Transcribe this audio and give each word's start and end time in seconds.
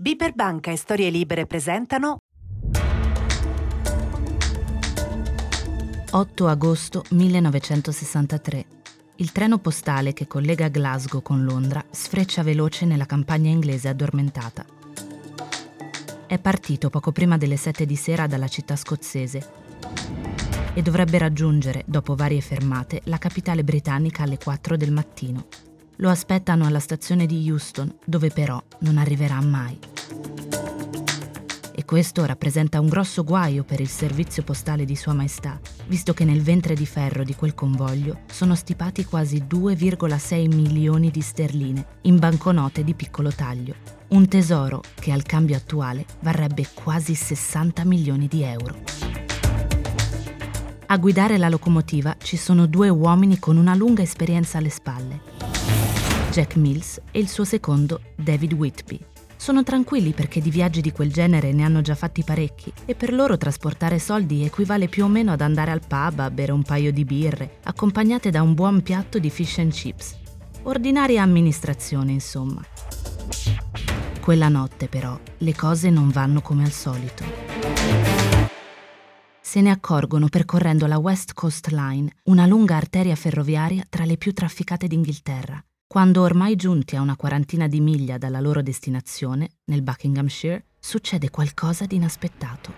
Biper 0.00 0.32
Banca 0.32 0.70
e 0.70 0.76
Storie 0.76 1.10
Libere 1.10 1.44
presentano 1.44 2.18
8 6.12 6.46
agosto 6.46 7.04
1963. 7.10 8.66
Il 9.16 9.32
treno 9.32 9.58
postale 9.58 10.12
che 10.12 10.28
collega 10.28 10.68
Glasgow 10.68 11.20
con 11.20 11.42
Londra 11.42 11.84
sfreccia 11.90 12.44
veloce 12.44 12.86
nella 12.86 13.06
campagna 13.06 13.50
inglese 13.50 13.88
addormentata. 13.88 14.64
È 16.28 16.38
partito 16.38 16.90
poco 16.90 17.10
prima 17.10 17.36
delle 17.36 17.56
7 17.56 17.84
di 17.84 17.96
sera 17.96 18.28
dalla 18.28 18.46
città 18.46 18.76
scozzese 18.76 19.50
e 20.74 20.80
dovrebbe 20.80 21.18
raggiungere, 21.18 21.82
dopo 21.84 22.14
varie 22.14 22.40
fermate, 22.40 23.00
la 23.06 23.18
capitale 23.18 23.64
britannica 23.64 24.22
alle 24.22 24.38
4 24.38 24.76
del 24.76 24.92
mattino. 24.92 25.67
Lo 26.00 26.10
aspettano 26.10 26.64
alla 26.64 26.78
stazione 26.78 27.26
di 27.26 27.50
Houston, 27.50 27.92
dove 28.04 28.30
però 28.30 28.62
non 28.80 28.98
arriverà 28.98 29.40
mai. 29.40 29.76
E 31.74 31.84
questo 31.84 32.24
rappresenta 32.24 32.78
un 32.78 32.86
grosso 32.86 33.24
guaio 33.24 33.64
per 33.64 33.80
il 33.80 33.88
servizio 33.88 34.44
postale 34.44 34.84
di 34.84 34.94
Sua 34.94 35.12
Maestà, 35.12 35.58
visto 35.88 36.14
che 36.14 36.24
nel 36.24 36.40
ventre 36.40 36.74
di 36.74 36.86
ferro 36.86 37.24
di 37.24 37.34
quel 37.34 37.54
convoglio 37.54 38.20
sono 38.30 38.54
stipati 38.54 39.04
quasi 39.04 39.44
2,6 39.48 40.54
milioni 40.54 41.10
di 41.10 41.20
sterline 41.20 41.84
in 42.02 42.20
banconote 42.20 42.84
di 42.84 42.94
piccolo 42.94 43.32
taglio. 43.32 43.74
Un 44.10 44.28
tesoro 44.28 44.82
che 45.00 45.10
al 45.10 45.24
cambio 45.24 45.56
attuale 45.56 46.06
varrebbe 46.20 46.68
quasi 46.74 47.16
60 47.16 47.84
milioni 47.84 48.28
di 48.28 48.42
euro. 48.44 48.76
A 50.86 50.96
guidare 50.96 51.38
la 51.38 51.48
locomotiva 51.48 52.14
ci 52.22 52.36
sono 52.36 52.66
due 52.66 52.88
uomini 52.88 53.40
con 53.40 53.56
una 53.56 53.74
lunga 53.74 54.02
esperienza 54.02 54.58
alle 54.58 54.70
spalle. 54.70 55.57
Jack 56.30 56.56
Mills 56.56 57.00
e 57.10 57.18
il 57.18 57.28
suo 57.28 57.44
secondo 57.44 58.02
David 58.14 58.52
Whitby. 58.52 58.98
Sono 59.36 59.62
tranquilli 59.62 60.12
perché 60.12 60.40
di 60.40 60.50
viaggi 60.50 60.80
di 60.80 60.92
quel 60.92 61.12
genere 61.12 61.52
ne 61.52 61.62
hanno 61.62 61.80
già 61.80 61.94
fatti 61.94 62.22
parecchi 62.22 62.72
e 62.84 62.94
per 62.94 63.12
loro 63.12 63.36
trasportare 63.38 63.98
soldi 63.98 64.44
equivale 64.44 64.88
più 64.88 65.04
o 65.04 65.08
meno 65.08 65.32
ad 65.32 65.40
andare 65.40 65.70
al 65.70 65.80
pub 65.86 66.18
a 66.18 66.30
bere 66.30 66.52
un 66.52 66.62
paio 66.62 66.92
di 66.92 67.04
birre, 67.04 67.58
accompagnate 67.62 68.30
da 68.30 68.42
un 68.42 68.54
buon 68.54 68.82
piatto 68.82 69.18
di 69.18 69.30
fish 69.30 69.58
and 69.58 69.72
chips. 69.72 70.16
Ordinaria 70.64 71.22
amministrazione, 71.22 72.12
insomma. 72.12 72.62
Quella 74.20 74.48
notte 74.48 74.88
però 74.88 75.18
le 75.38 75.54
cose 75.54 75.88
non 75.88 76.10
vanno 76.10 76.42
come 76.42 76.64
al 76.64 76.72
solito. 76.72 77.24
Se 79.40 79.62
ne 79.62 79.70
accorgono 79.70 80.28
percorrendo 80.28 80.86
la 80.86 80.98
West 80.98 81.32
Coast 81.32 81.68
Line, 81.68 82.12
una 82.24 82.44
lunga 82.44 82.76
arteria 82.76 83.14
ferroviaria 83.14 83.82
tra 83.88 84.04
le 84.04 84.18
più 84.18 84.34
trafficate 84.34 84.86
d'Inghilterra. 84.86 85.62
Quando 85.90 86.20
ormai 86.20 86.54
giunti 86.54 86.96
a 86.96 87.00
una 87.00 87.16
quarantina 87.16 87.66
di 87.66 87.80
miglia 87.80 88.18
dalla 88.18 88.40
loro 88.40 88.60
destinazione, 88.60 89.52
nel 89.70 89.80
Buckinghamshire, 89.80 90.66
succede 90.78 91.30
qualcosa 91.30 91.86
di 91.86 91.96
inaspettato. 91.96 92.74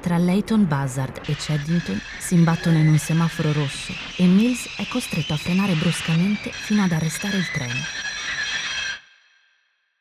Tra 0.00 0.16
Leighton 0.16 0.68
Buzzard 0.68 1.22
e 1.26 1.34
Cheddington 1.34 2.00
si 2.20 2.34
imbattono 2.34 2.78
in 2.78 2.86
un 2.86 2.98
semaforo 2.98 3.52
rosso 3.52 3.92
e 4.16 4.26
Mills 4.26 4.76
è 4.78 4.86
costretto 4.86 5.32
a 5.32 5.38
frenare 5.38 5.74
bruscamente 5.74 6.52
fino 6.52 6.84
ad 6.84 6.92
arrestare 6.92 7.36
il 7.36 7.50
treno. 7.50 7.80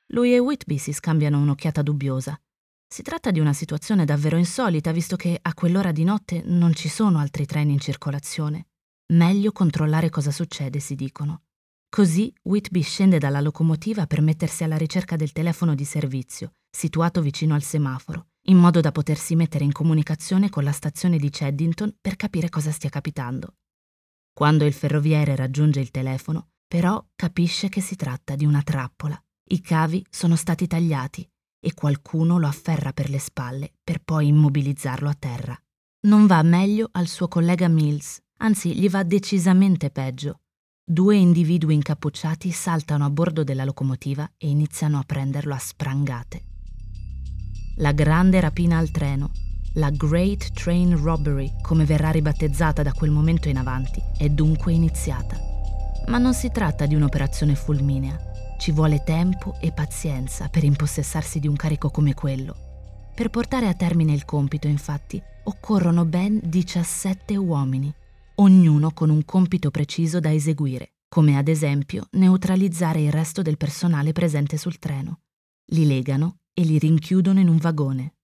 Lui 0.09 0.35
e 0.35 0.37
Whitby 0.37 0.77
si 0.77 0.93
scambiano 0.93 1.39
un'occhiata 1.39 1.81
dubbiosa. 1.81 2.39
Si 2.87 3.01
tratta 3.01 3.31
di 3.31 3.39
una 3.39 3.53
situazione 3.53 4.05
davvero 4.05 4.37
insolita, 4.37 4.91
visto 4.91 5.15
che 5.15 5.35
a 5.41 5.55
quell'ora 5.55 5.91
di 5.91 6.03
notte 6.03 6.43
non 6.45 6.75
ci 6.75 6.89
sono 6.89 7.17
altri 7.17 7.47
treni 7.47 7.73
in 7.73 7.79
circolazione. 7.79 8.67
Meglio 9.13 9.51
controllare 9.51 10.11
cosa 10.11 10.29
succede, 10.29 10.79
si 10.79 10.93
dicono. 10.93 11.41
Così 11.93 12.33
Whitby 12.43 12.83
scende 12.83 13.17
dalla 13.17 13.41
locomotiva 13.41 14.07
per 14.07 14.21
mettersi 14.21 14.63
alla 14.63 14.77
ricerca 14.77 15.17
del 15.17 15.33
telefono 15.33 15.75
di 15.75 15.83
servizio, 15.83 16.53
situato 16.69 17.21
vicino 17.21 17.53
al 17.53 17.63
semaforo, 17.63 18.27
in 18.43 18.55
modo 18.55 18.79
da 18.79 18.93
potersi 18.93 19.35
mettere 19.35 19.65
in 19.65 19.73
comunicazione 19.73 20.47
con 20.47 20.63
la 20.63 20.71
stazione 20.71 21.17
di 21.17 21.29
Cheddington 21.29 21.97
per 21.99 22.15
capire 22.15 22.47
cosa 22.47 22.71
stia 22.71 22.89
capitando. 22.89 23.55
Quando 24.31 24.63
il 24.63 24.71
ferroviere 24.71 25.35
raggiunge 25.35 25.81
il 25.81 25.91
telefono, 25.91 26.51
però 26.65 27.05
capisce 27.13 27.67
che 27.67 27.81
si 27.81 27.97
tratta 27.97 28.37
di 28.37 28.45
una 28.45 28.61
trappola. 28.61 29.21
I 29.49 29.59
cavi 29.59 30.05
sono 30.09 30.37
stati 30.37 30.67
tagliati 30.67 31.29
e 31.59 31.73
qualcuno 31.73 32.39
lo 32.39 32.47
afferra 32.47 32.93
per 32.93 33.09
le 33.09 33.19
spalle 33.19 33.73
per 33.83 34.01
poi 34.01 34.27
immobilizzarlo 34.27 35.09
a 35.09 35.15
terra. 35.19 35.61
Non 36.07 36.25
va 36.25 36.41
meglio 36.41 36.87
al 36.93 37.07
suo 37.07 37.27
collega 37.27 37.67
Mills, 37.67 38.21
anzi 38.37 38.73
gli 38.73 38.89
va 38.89 39.03
decisamente 39.03 39.89
peggio. 39.89 40.40
Due 40.91 41.15
individui 41.15 41.75
incappucciati 41.75 42.51
saltano 42.51 43.05
a 43.05 43.09
bordo 43.09 43.45
della 43.45 43.63
locomotiva 43.63 44.29
e 44.37 44.49
iniziano 44.49 44.99
a 44.99 45.03
prenderlo 45.05 45.53
a 45.53 45.57
sprangate. 45.57 46.41
La 47.77 47.93
grande 47.93 48.41
rapina 48.41 48.77
al 48.77 48.91
treno, 48.91 49.31
la 49.75 49.89
Great 49.89 50.51
Train 50.51 51.01
Robbery, 51.01 51.49
come 51.61 51.85
verrà 51.85 52.11
ribattezzata 52.11 52.83
da 52.83 52.91
quel 52.91 53.09
momento 53.09 53.47
in 53.47 53.55
avanti, 53.55 54.01
è 54.17 54.27
dunque 54.27 54.73
iniziata. 54.73 55.37
Ma 56.07 56.17
non 56.17 56.33
si 56.33 56.51
tratta 56.51 56.85
di 56.85 56.95
un'operazione 56.95 57.55
fulminea. 57.55 58.19
Ci 58.59 58.73
vuole 58.73 59.01
tempo 59.05 59.55
e 59.61 59.71
pazienza 59.71 60.49
per 60.49 60.65
impossessarsi 60.65 61.39
di 61.39 61.47
un 61.47 61.55
carico 61.55 61.89
come 61.89 62.13
quello. 62.13 63.11
Per 63.15 63.29
portare 63.29 63.69
a 63.69 63.73
termine 63.75 64.11
il 64.11 64.25
compito, 64.25 64.67
infatti, 64.67 65.23
occorrono 65.43 66.03
ben 66.03 66.41
17 66.43 67.37
uomini 67.37 67.95
ognuno 68.35 68.91
con 68.91 69.09
un 69.09 69.23
compito 69.25 69.71
preciso 69.71 70.19
da 70.19 70.31
eseguire, 70.31 70.93
come 71.07 71.37
ad 71.37 71.47
esempio 71.47 72.07
neutralizzare 72.11 73.01
il 73.01 73.11
resto 73.11 73.41
del 73.41 73.57
personale 73.57 74.11
presente 74.13 74.57
sul 74.57 74.79
treno. 74.79 75.21
Li 75.71 75.85
legano 75.85 76.37
e 76.53 76.63
li 76.63 76.77
rinchiudono 76.77 77.39
in 77.39 77.47
un 77.47 77.57
vagone. 77.57 78.15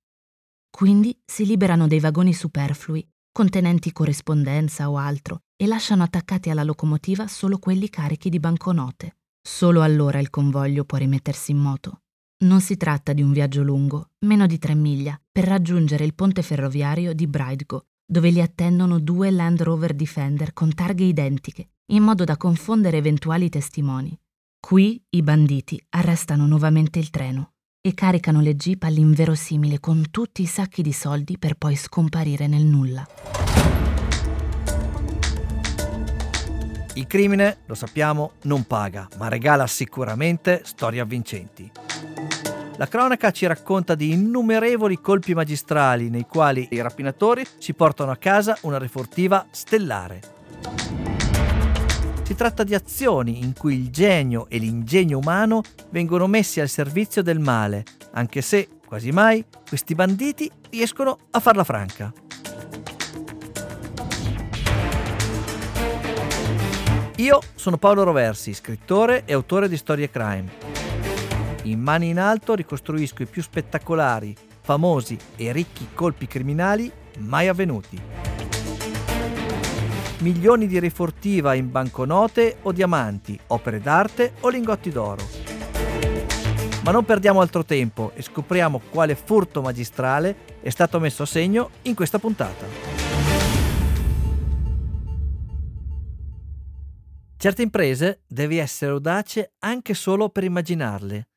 Quindi 0.70 1.18
si 1.26 1.46
liberano 1.46 1.88
dei 1.88 2.00
vagoni 2.00 2.34
superflui, 2.34 3.08
contenenti 3.32 3.92
corrispondenza 3.92 4.90
o 4.90 4.98
altro, 4.98 5.44
e 5.56 5.66
lasciano 5.68 6.04
attaccati 6.04 6.50
alla 6.50 6.64
locomotiva 6.64 7.28
solo 7.28 7.58
quelli 7.58 7.90
carichi 7.90 8.30
di 8.30 8.40
banconote. 8.40 9.18
Solo 9.42 9.82
allora 9.82 10.20
il 10.20 10.30
convoglio 10.30 10.86
può 10.86 10.98
rimettersi 10.98 11.52
in 11.52 11.58
moto. 11.58 12.02
Non 12.40 12.62
si 12.62 12.78
tratta 12.78 13.14
di 13.14 13.24
un 13.24 13.32
viaggio 13.32 13.64
lungo, 13.64 14.10
meno 14.26 14.46
di 14.46 14.60
tre 14.60 14.76
miglia, 14.76 15.20
per 15.32 15.46
raggiungere 15.46 16.06
il 16.06 16.14
ponte 16.14 16.44
ferroviario 16.44 17.14
di 17.14 17.26
Bridego, 17.26 17.86
dove 18.10 18.30
li 18.30 18.42
attendono 18.42 19.00
due 19.00 19.30
Land 19.32 19.62
Rover 19.64 19.94
Defender 19.94 20.54
con 20.54 20.74
targhe 20.74 21.04
identiche, 21.04 21.72
in 21.92 22.04
modo 22.04 22.24
da 22.24 22.38
confondere 22.38 22.98
eventuali 22.98 23.50
testimoni. 23.50 24.18
Qui 24.60 25.04
i 25.10 25.22
banditi 25.22 25.82
arrestano 25.90 26.48
nuovamente 26.48 27.00
il 27.00 27.10
treno 27.10 27.52
e 27.82 27.94
caricano 27.94 28.40
le 28.40 28.56
jeep 28.56 28.84
all'inverosimile 28.84 29.80
con 29.80 30.06
tutti 30.10 30.42
i 30.42 30.46
sacchi 30.46 30.82
di 30.82 30.94
soldi 30.94 31.38
per 31.38 31.56
poi 31.56 31.76
scomparire 31.76 32.48
nel 32.48 32.64
nulla. 32.64 33.06
Il 36.94 37.06
crimine, 37.06 37.60
lo 37.66 37.76
sappiamo, 37.76 38.32
non 38.44 38.64
paga, 38.64 39.08
ma 39.18 39.28
regala 39.28 39.68
sicuramente 39.68 40.62
storie 40.64 41.00
avvincenti. 41.00 41.72
La 42.78 42.88
cronaca 42.88 43.32
ci 43.32 43.48
racconta 43.48 43.96
di 43.96 44.12
innumerevoli 44.12 45.02
colpi 45.02 45.34
magistrali 45.34 46.12
nei 46.12 46.28
quali 46.28 46.68
i 46.70 46.82
rapinatori 46.82 47.44
si 47.58 47.74
portano 47.74 48.12
a 48.12 48.18
casa 48.18 48.56
una 48.62 48.78
rifortiva 48.78 49.48
stellare. 49.50 50.22
Si 52.22 52.36
tratta 52.36 52.64
di 52.64 52.76
azioni 52.76 53.40
in 53.40 53.54
cui 53.54 53.74
il 53.74 53.90
genio 53.90 54.46
e 54.48 54.60
l'ingegno 54.60 55.18
umano 55.18 55.64
vengono 55.90 56.28
messi 56.28 56.60
al 56.60 56.70
servizio 56.70 57.24
del 57.24 57.40
male, 57.40 57.84
anche 58.12 58.42
se, 58.42 58.70
quasi 58.86 59.12
mai, 59.12 59.44
questi 59.68 59.96
banditi 59.96 60.52
riescono 60.70 61.18
a 61.32 61.40
farla 61.40 61.64
franca. 61.64 62.14
Io 67.16 67.42
sono 67.56 67.78
Paolo 67.78 68.04
Roversi, 68.04 68.54
scrittore 68.54 69.24
e 69.26 69.34
autore 69.34 69.68
di 69.68 69.78
Storie 69.78 70.12
Crime 70.12 70.87
in 71.64 71.82
mani 71.82 72.10
in 72.10 72.20
alto 72.20 72.56
ricostruisco 72.56 73.24
i 73.24 73.26
più 73.26 73.42
spettacolari, 73.42 74.36
famosi 74.62 75.18
e 75.36 75.52
ricchi 75.52 75.90
colpi 75.94 76.28
criminali 76.28 76.92
mai 77.20 77.48
avvenuti. 77.48 78.00
Milioni 80.20 80.68
di 80.68 80.80
rifortiva 80.80 81.54
in 81.54 81.70
banconote 81.70 82.58
o 82.64 82.72
diamanti, 82.72 83.40
opere 83.48 83.80
d'arte 83.80 84.34
o 84.42 84.50
lingotti 84.50 84.90
d'oro. 84.90 85.26
Ma 86.84 86.92
non 86.92 87.06
perdiamo 87.06 87.42
altro 87.42 87.66
tempo 87.66 88.12
e 88.16 88.22
scopriamo 88.22 88.82
quale 88.90 89.16
furto 89.16 89.62
magistrale 89.62 90.36
è 90.62 90.70
stato 90.70 91.00
messo 91.00 91.24
a 91.24 91.26
segno 91.26 91.70
in 91.84 91.96
questa 91.96 92.18
puntata. 92.18 92.66
Certe 97.40 97.62
imprese 97.62 98.22
devi 98.26 98.58
essere 98.58 98.92
audace 98.92 99.54
anche 99.60 99.94
solo 99.94 100.30
per 100.30 100.44
immaginarle 100.44 101.28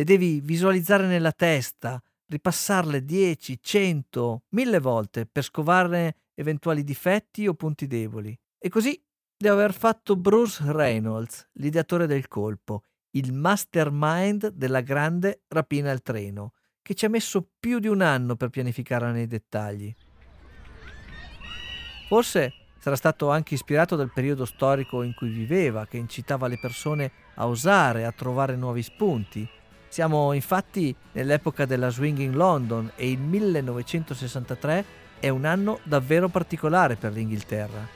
le 0.00 0.06
devi 0.06 0.40
visualizzare 0.40 1.06
nella 1.06 1.30
testa, 1.30 2.02
ripassarle 2.28 3.04
10, 3.04 3.58
100, 3.60 4.44
1000 4.48 4.80
volte 4.80 5.26
per 5.26 5.44
scovarne 5.44 6.14
eventuali 6.34 6.82
difetti 6.82 7.46
o 7.46 7.52
punti 7.52 7.86
deboli. 7.86 8.34
E 8.58 8.70
così 8.70 8.98
deve 9.36 9.54
aver 9.54 9.74
fatto 9.74 10.16
Bruce 10.16 10.62
Reynolds, 10.72 11.50
l'ideatore 11.54 12.06
del 12.06 12.28
colpo, 12.28 12.84
il 13.10 13.34
mastermind 13.34 14.48
della 14.48 14.80
grande 14.80 15.42
rapina 15.48 15.90
al 15.90 16.00
treno, 16.00 16.54
che 16.80 16.94
ci 16.94 17.04
ha 17.04 17.10
messo 17.10 17.50
più 17.60 17.78
di 17.78 17.88
un 17.88 18.00
anno 18.00 18.36
per 18.36 18.48
pianificarla 18.48 19.10
nei 19.10 19.26
dettagli. 19.26 19.94
Forse 22.08 22.52
sarà 22.78 22.96
stato 22.96 23.28
anche 23.28 23.52
ispirato 23.52 23.96
dal 23.96 24.12
periodo 24.14 24.46
storico 24.46 25.02
in 25.02 25.12
cui 25.14 25.28
viveva, 25.28 25.86
che 25.86 25.98
incitava 25.98 26.46
le 26.46 26.58
persone 26.58 27.12
a 27.34 27.46
osare, 27.46 28.06
a 28.06 28.12
trovare 28.12 28.56
nuovi 28.56 28.82
spunti. 28.82 29.46
Siamo 29.90 30.32
infatti 30.34 30.94
nell'epoca 31.14 31.66
della 31.66 31.88
swinging 31.88 32.32
London 32.32 32.92
e 32.94 33.10
il 33.10 33.18
1963 33.18 34.84
è 35.18 35.28
un 35.30 35.44
anno 35.44 35.80
davvero 35.82 36.28
particolare 36.28 36.94
per 36.94 37.10
l'Inghilterra. 37.10 37.88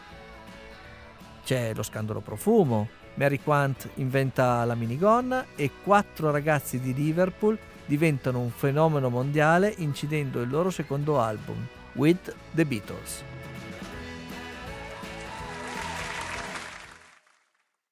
C'è 1.44 1.73
lo 1.73 1.85
scandalo 1.85 2.19
profumo, 2.19 2.88
Mary 3.14 3.38
Quant 3.38 3.91
inventa 3.94 4.64
la 4.64 4.75
minigonna 4.75 5.46
e 5.55 5.70
quattro 5.85 6.32
ragazzi 6.32 6.81
di 6.81 6.93
Liverpool 6.93 7.56
diventano 7.87 8.41
un 8.41 8.50
fenomeno 8.50 9.08
mondiale 9.08 9.73
incidendo 9.76 10.41
il 10.41 10.50
loro 10.50 10.70
secondo 10.70 11.20
album, 11.20 11.64
With 11.93 12.35
the 12.55 12.67
Beatles. 12.67 13.23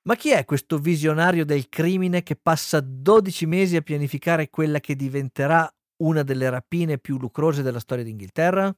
Ma 0.05 0.17
chi 0.17 0.31
è 0.31 0.45
questo 0.45 0.79
visionario 0.79 1.45
del 1.45 1.69
crimine 1.69 2.25
che 2.25 2.35
passa 2.35 2.81
12 2.81 3.47
mesi 3.47 3.77
a 3.77 3.83
pianificare 3.83 4.51
quella 4.51 4.81
che 4.81 4.97
diventerà 4.97 5.73
una 5.99 6.25
delle 6.25 6.51
rapine 6.51 6.99
più 6.99 7.19
lucrose 7.19 7.63
della 7.63 7.79
storia 7.79 8.03
d'Inghilterra? 8.03 8.75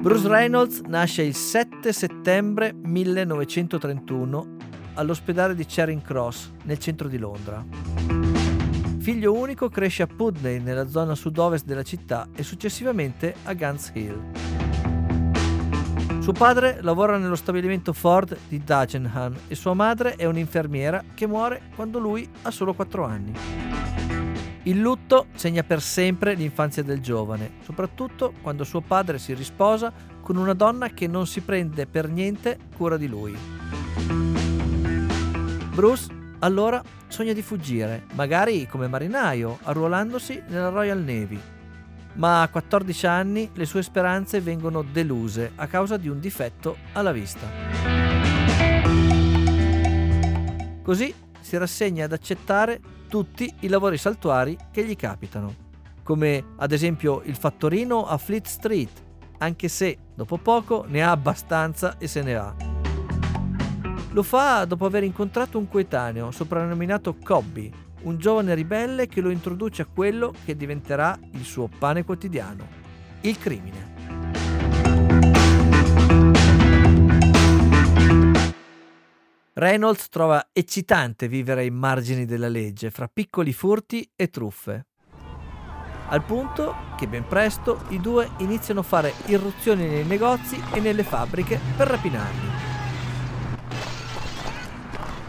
Bruce 0.00 0.26
Reynolds 0.26 0.80
nasce 0.80 1.22
il 1.22 1.36
7 1.36 1.92
settembre 1.92 2.72
1931 2.72 4.56
all'ospedale 4.94 5.54
di 5.54 5.64
Charing 5.64 6.02
Cross, 6.02 6.50
nel 6.64 6.80
centro 6.80 7.06
di 7.06 7.18
Londra. 7.18 7.64
Figlio 8.98 9.32
unico, 9.32 9.68
cresce 9.68 10.02
a 10.02 10.08
Putney, 10.08 10.58
nella 10.58 10.88
zona 10.88 11.14
sud-ovest 11.14 11.66
della 11.66 11.84
città, 11.84 12.28
e 12.34 12.42
successivamente 12.42 13.36
a 13.44 13.54
Guns 13.54 13.92
Hill. 13.94 14.69
Suo 16.20 16.32
padre 16.32 16.82
lavora 16.82 17.16
nello 17.16 17.34
stabilimento 17.34 17.94
Ford 17.94 18.36
di 18.46 18.62
Dagenham 18.62 19.34
e 19.48 19.54
sua 19.54 19.72
madre 19.72 20.16
è 20.16 20.26
un'infermiera 20.26 21.02
che 21.14 21.26
muore 21.26 21.62
quando 21.74 21.98
lui 21.98 22.28
ha 22.42 22.50
solo 22.50 22.74
4 22.74 23.04
anni. 23.04 23.32
Il 24.64 24.78
lutto 24.78 25.28
segna 25.34 25.62
per 25.62 25.80
sempre 25.80 26.34
l'infanzia 26.34 26.82
del 26.82 27.00
giovane, 27.00 27.52
soprattutto 27.62 28.34
quando 28.42 28.64
suo 28.64 28.82
padre 28.82 29.18
si 29.18 29.32
risposa 29.32 29.90
con 30.20 30.36
una 30.36 30.52
donna 30.52 30.90
che 30.90 31.06
non 31.06 31.26
si 31.26 31.40
prende 31.40 31.86
per 31.86 32.10
niente 32.10 32.58
cura 32.76 32.98
di 32.98 33.08
lui. 33.08 33.34
Bruce 35.72 36.18
allora 36.40 36.82
sogna 37.08 37.32
di 37.32 37.42
fuggire, 37.42 38.04
magari 38.12 38.66
come 38.66 38.88
marinaio, 38.88 39.58
arruolandosi 39.62 40.42
nella 40.48 40.68
Royal 40.68 40.98
Navy. 40.98 41.40
Ma 42.20 42.42
a 42.42 42.48
14 42.48 43.06
anni 43.06 43.50
le 43.54 43.64
sue 43.64 43.82
speranze 43.82 44.42
vengono 44.42 44.82
deluse 44.82 45.52
a 45.54 45.66
causa 45.66 45.96
di 45.96 46.06
un 46.06 46.20
difetto 46.20 46.76
alla 46.92 47.12
vista. 47.12 47.46
Così 50.82 51.14
si 51.40 51.56
rassegna 51.56 52.04
ad 52.04 52.12
accettare 52.12 52.78
tutti 53.08 53.50
i 53.60 53.68
lavori 53.68 53.96
saltuari 53.96 54.54
che 54.70 54.84
gli 54.84 54.96
capitano, 54.96 55.54
come 56.02 56.44
ad 56.58 56.72
esempio 56.72 57.22
il 57.24 57.36
fattorino 57.36 58.06
a 58.06 58.18
Fleet 58.18 58.46
Street, 58.46 59.02
anche 59.38 59.68
se 59.68 59.96
dopo 60.14 60.36
poco 60.36 60.84
ne 60.88 61.02
ha 61.02 61.12
abbastanza 61.12 61.96
e 61.96 62.06
se 62.06 62.20
ne 62.20 62.34
va. 62.34 62.54
Lo 64.10 64.22
fa 64.22 64.66
dopo 64.66 64.84
aver 64.84 65.04
incontrato 65.04 65.56
un 65.56 65.68
coetaneo 65.68 66.30
soprannominato 66.32 67.16
Cobby, 67.16 67.72
un 68.02 68.18
giovane 68.18 68.54
ribelle 68.54 69.06
che 69.06 69.20
lo 69.20 69.30
introduce 69.30 69.82
a 69.82 69.86
quello 69.86 70.32
che 70.44 70.56
diventerà 70.56 71.18
il 71.32 71.44
suo 71.44 71.68
pane 71.68 72.04
quotidiano, 72.04 72.66
il 73.22 73.38
crimine. 73.38 73.88
Reynolds 79.52 80.08
trova 80.08 80.48
eccitante 80.52 81.28
vivere 81.28 81.60
ai 81.60 81.70
margini 81.70 82.24
della 82.24 82.48
legge, 82.48 82.90
fra 82.90 83.10
piccoli 83.12 83.52
furti 83.52 84.10
e 84.16 84.30
truffe. 84.30 84.86
Al 86.08 86.24
punto 86.24 86.74
che 86.96 87.06
ben 87.06 87.26
presto 87.26 87.82
i 87.88 88.00
due 88.00 88.30
iniziano 88.38 88.80
a 88.80 88.84
fare 88.84 89.12
irruzioni 89.26 89.86
nei 89.86 90.04
negozi 90.04 90.60
e 90.72 90.80
nelle 90.80 91.04
fabbriche 91.04 91.60
per 91.76 91.88
rapinarli. 91.88 92.59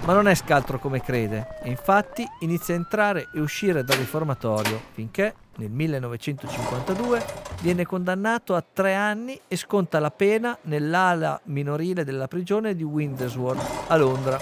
Ma 0.04 0.14
non 0.14 0.28
è 0.28 0.34
scaltro 0.34 0.80
come 0.80 1.00
crede, 1.00 1.60
e 1.62 1.70
infatti 1.70 2.26
inizia 2.40 2.74
a 2.74 2.78
entrare 2.78 3.30
e 3.34 3.40
uscire 3.40 3.84
dal 3.84 3.98
riformatorio 3.98 4.82
finché 4.94 5.36
nel 5.58 5.70
1952 5.70 7.24
viene 7.62 7.86
condannato 7.86 8.56
a 8.56 8.64
tre 8.64 8.96
anni 8.96 9.40
e 9.48 9.56
sconta 9.56 10.00
la 10.00 10.10
pena 10.10 10.58
nell'ala 10.64 11.40
minorile 11.46 12.04
della 12.04 12.28
prigione 12.28 12.74
di 12.74 12.82
Windsworth 12.82 13.90
a 13.90 13.96
Londra. 13.96 14.40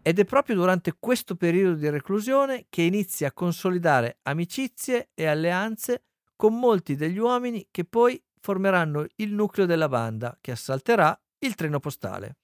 Ed 0.00 0.18
è 0.18 0.24
proprio 0.24 0.56
durante 0.56 0.96
questo 0.98 1.36
periodo 1.36 1.74
di 1.74 1.90
reclusione 1.90 2.64
che 2.70 2.82
inizia 2.82 3.28
a 3.28 3.32
consolidare 3.32 4.18
amicizie 4.22 5.10
e 5.14 5.26
alleanze 5.26 6.04
con 6.34 6.58
molti 6.58 6.96
degli 6.96 7.18
uomini 7.18 7.68
che 7.70 7.84
poi 7.84 8.20
formeranno 8.40 9.06
il 9.16 9.34
nucleo 9.34 9.66
della 9.66 9.88
banda 9.88 10.36
che 10.40 10.52
assalterà 10.52 11.16
il 11.40 11.54
treno 11.54 11.78
postale. 11.78 12.36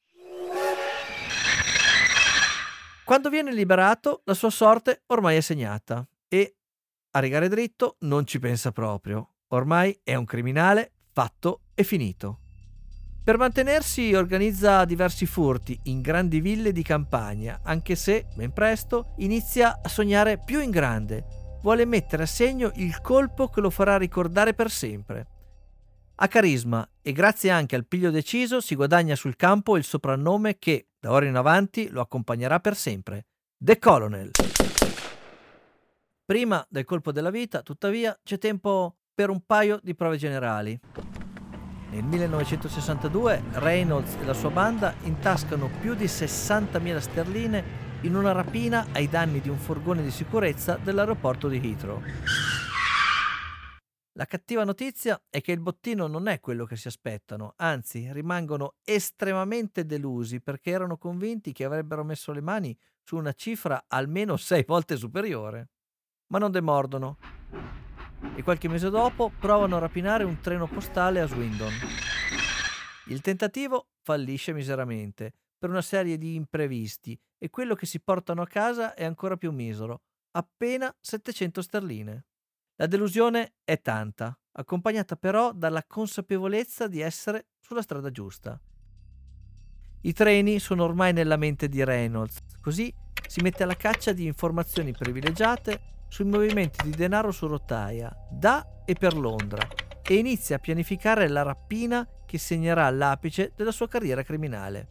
Quando 3.08 3.30
viene 3.30 3.54
liberato, 3.54 4.20
la 4.26 4.34
sua 4.34 4.50
sorte 4.50 5.04
ormai 5.06 5.38
è 5.38 5.40
segnata 5.40 6.06
e 6.28 6.56
a 7.12 7.20
rigare 7.20 7.48
dritto 7.48 7.96
non 8.00 8.26
ci 8.26 8.38
pensa 8.38 8.70
proprio. 8.70 9.36
Ormai 9.46 9.98
è 10.04 10.14
un 10.14 10.26
criminale 10.26 10.92
fatto 11.14 11.62
e 11.72 11.84
finito. 11.84 12.40
Per 13.24 13.38
mantenersi 13.38 14.12
organizza 14.12 14.84
diversi 14.84 15.24
furti 15.24 15.80
in 15.84 16.02
grandi 16.02 16.42
ville 16.42 16.70
di 16.70 16.82
campagna, 16.82 17.60
anche 17.62 17.96
se, 17.96 18.26
ben 18.34 18.52
presto, 18.52 19.14
inizia 19.20 19.80
a 19.82 19.88
sognare 19.88 20.38
più 20.44 20.60
in 20.60 20.68
grande. 20.68 21.24
Vuole 21.62 21.86
mettere 21.86 22.24
a 22.24 22.26
segno 22.26 22.72
il 22.74 23.00
colpo 23.00 23.48
che 23.48 23.62
lo 23.62 23.70
farà 23.70 23.96
ricordare 23.96 24.52
per 24.52 24.70
sempre. 24.70 25.26
Ha 26.16 26.28
carisma 26.28 26.86
e 27.00 27.12
grazie 27.12 27.48
anche 27.48 27.74
al 27.74 27.86
piglio 27.86 28.10
deciso 28.10 28.60
si 28.60 28.74
guadagna 28.74 29.16
sul 29.16 29.34
campo 29.34 29.78
il 29.78 29.84
soprannome 29.84 30.58
che, 30.58 30.87
da 31.00 31.12
ora 31.12 31.26
in 31.26 31.36
avanti, 31.36 31.88
lo 31.88 32.00
accompagnerà 32.00 32.60
per 32.60 32.74
sempre. 32.74 33.26
The 33.56 33.78
Colonel. 33.78 34.30
Prima 36.24 36.64
del 36.68 36.84
colpo 36.84 37.12
della 37.12 37.30
vita, 37.30 37.62
tuttavia, 37.62 38.18
c'è 38.22 38.38
tempo 38.38 38.96
per 39.14 39.30
un 39.30 39.44
paio 39.46 39.80
di 39.82 39.94
prove 39.94 40.16
generali. 40.16 40.78
Nel 41.90 42.04
1962 42.04 43.42
Reynolds 43.52 44.16
e 44.20 44.24
la 44.24 44.34
sua 44.34 44.50
banda 44.50 44.94
intascano 45.04 45.70
più 45.80 45.94
di 45.94 46.04
60.000 46.04 46.98
sterline 46.98 47.86
in 48.02 48.14
una 48.14 48.32
rapina 48.32 48.88
ai 48.92 49.08
danni 49.08 49.40
di 49.40 49.48
un 49.48 49.56
furgone 49.56 50.02
di 50.02 50.10
sicurezza 50.10 50.78
dell'aeroporto 50.82 51.48
di 51.48 51.60
Heathrow. 51.62 52.02
La 54.18 54.26
cattiva 54.26 54.64
notizia 54.64 55.22
è 55.30 55.40
che 55.40 55.52
il 55.52 55.60
bottino 55.60 56.08
non 56.08 56.26
è 56.26 56.40
quello 56.40 56.64
che 56.64 56.74
si 56.74 56.88
aspettano, 56.88 57.52
anzi 57.54 58.12
rimangono 58.12 58.74
estremamente 58.82 59.86
delusi 59.86 60.40
perché 60.40 60.70
erano 60.72 60.98
convinti 60.98 61.52
che 61.52 61.62
avrebbero 61.62 62.02
messo 62.02 62.32
le 62.32 62.40
mani 62.40 62.76
su 63.00 63.14
una 63.14 63.32
cifra 63.32 63.84
almeno 63.86 64.36
sei 64.36 64.64
volte 64.66 64.96
superiore 64.96 65.68
ma 66.32 66.38
non 66.38 66.50
demordono. 66.50 67.18
E 68.34 68.42
qualche 68.42 68.68
mese 68.68 68.90
dopo 68.90 69.30
provano 69.38 69.76
a 69.76 69.80
rapinare 69.80 70.24
un 70.24 70.40
treno 70.40 70.66
postale 70.66 71.20
a 71.20 71.26
Swindon. 71.28 71.72
Il 73.06 73.20
tentativo 73.20 73.90
fallisce 74.02 74.52
miseramente 74.52 75.32
per 75.56 75.70
una 75.70 75.80
serie 75.80 76.18
di 76.18 76.34
imprevisti 76.34 77.16
e 77.38 77.50
quello 77.50 77.76
che 77.76 77.86
si 77.86 78.00
portano 78.00 78.42
a 78.42 78.48
casa 78.48 78.94
è 78.94 79.04
ancora 79.04 79.36
più 79.36 79.52
misero, 79.52 80.02
appena 80.32 80.92
700 80.98 81.62
sterline. 81.62 82.27
La 82.80 82.86
delusione 82.86 83.54
è 83.64 83.80
tanta, 83.80 84.38
accompagnata 84.52 85.16
però 85.16 85.50
dalla 85.52 85.82
consapevolezza 85.84 86.86
di 86.86 87.00
essere 87.00 87.48
sulla 87.58 87.82
strada 87.82 88.12
giusta. 88.12 88.56
I 90.02 90.12
treni 90.12 90.60
sono 90.60 90.84
ormai 90.84 91.12
nella 91.12 91.36
mente 91.36 91.68
di 91.68 91.82
Reynolds, 91.82 92.38
così 92.60 92.94
si 93.26 93.40
mette 93.40 93.64
alla 93.64 93.74
caccia 93.74 94.12
di 94.12 94.26
informazioni 94.26 94.92
privilegiate 94.92 96.04
sui 96.06 96.26
movimenti 96.26 96.84
di 96.84 96.94
denaro 96.94 97.32
su 97.32 97.48
rotaia 97.48 98.14
da 98.30 98.64
e 98.84 98.94
per 98.94 99.16
Londra 99.16 99.66
e 100.00 100.14
inizia 100.14 100.54
a 100.54 100.60
pianificare 100.60 101.26
la 101.26 101.42
rapina 101.42 102.06
che 102.24 102.38
segnerà 102.38 102.88
l'apice 102.90 103.54
della 103.56 103.72
sua 103.72 103.88
carriera 103.88 104.22
criminale. 104.22 104.88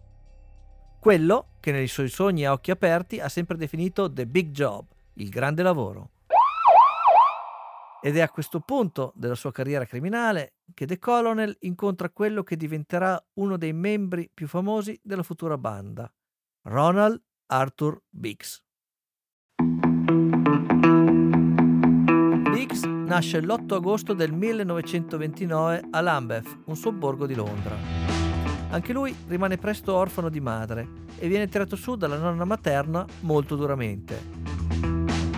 Quello 1.00 1.52
che 1.62 1.72
nei 1.72 1.88
suoi 1.88 2.10
sogni 2.10 2.46
a 2.46 2.52
occhi 2.52 2.70
aperti 2.70 3.22
ha 3.22 3.30
sempre 3.30 3.56
definito 3.56 4.12
The 4.12 4.28
Big 4.28 4.50
Job, 4.50 4.86
il 5.14 5.30
grande 5.30 5.64
lavoro. 5.64 6.10
Ed 8.00 8.16
è 8.16 8.22
a 8.22 8.30
questo 8.30 8.60
punto 8.60 9.12
della 9.16 9.36
sua 9.36 9.52
carriera 9.52 9.86
criminale 9.86 10.58
che 10.74 10.86
The 10.86 11.00
Colonel 11.00 11.56
incontra 11.62 12.12
quello 12.12 12.44
che 12.44 12.56
diventerà 12.56 13.22
uno 13.34 13.58
dei 13.58 13.74
membri 13.74 14.30
più 14.32 14.48
famosi 14.48 15.00
della 15.02 15.24
futura 15.24 15.58
banda, 15.58 16.12
Ronald 16.64 17.20
Arthur 17.48 18.00
Biggs. 18.10 18.62
Biggs 22.52 22.84
nasce 22.84 23.42
l'8 23.42 23.74
agosto 23.74 24.14
del 24.14 24.32
1929 24.32 25.88
a 25.90 26.02
Lambeth, 26.02 26.60
un 26.66 26.76
sobborgo 26.76 27.26
di 27.26 27.34
Londra. 27.34 27.76
Anche 28.70 28.94
lui 28.94 29.16
rimane 29.28 29.58
presto 29.58 29.96
orfano 29.96 30.30
di 30.30 30.40
madre 30.40 31.06
e 31.18 31.28
viene 31.28 31.48
tirato 31.48 31.76
su 31.76 31.96
dalla 31.96 32.18
nonna 32.18 32.46
materna 32.46 33.06
molto 33.22 33.56
duramente. 33.56 34.57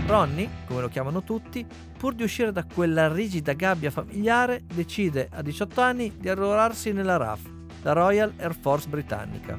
Ronnie, 0.10 0.50
come 0.66 0.82
lo 0.82 0.88
chiamano 0.88 1.22
tutti, 1.22 1.64
pur 1.96 2.16
di 2.16 2.24
uscire 2.24 2.52
da 2.52 2.66
quella 2.66 3.14
rigida 3.14 3.54
gabbia 3.54 3.92
familiare, 3.92 4.64
decide 4.66 5.30
a 5.32 5.44
18 5.44 5.82
anni 5.82 6.18
di 6.18 6.28
arruolarsi 6.28 6.92
nella 6.92 7.16
RAF, 7.16 7.42
la 7.84 7.94
Royal 7.94 8.34
Air 8.38 8.56
Force 8.60 8.90
britannica. 8.90 9.56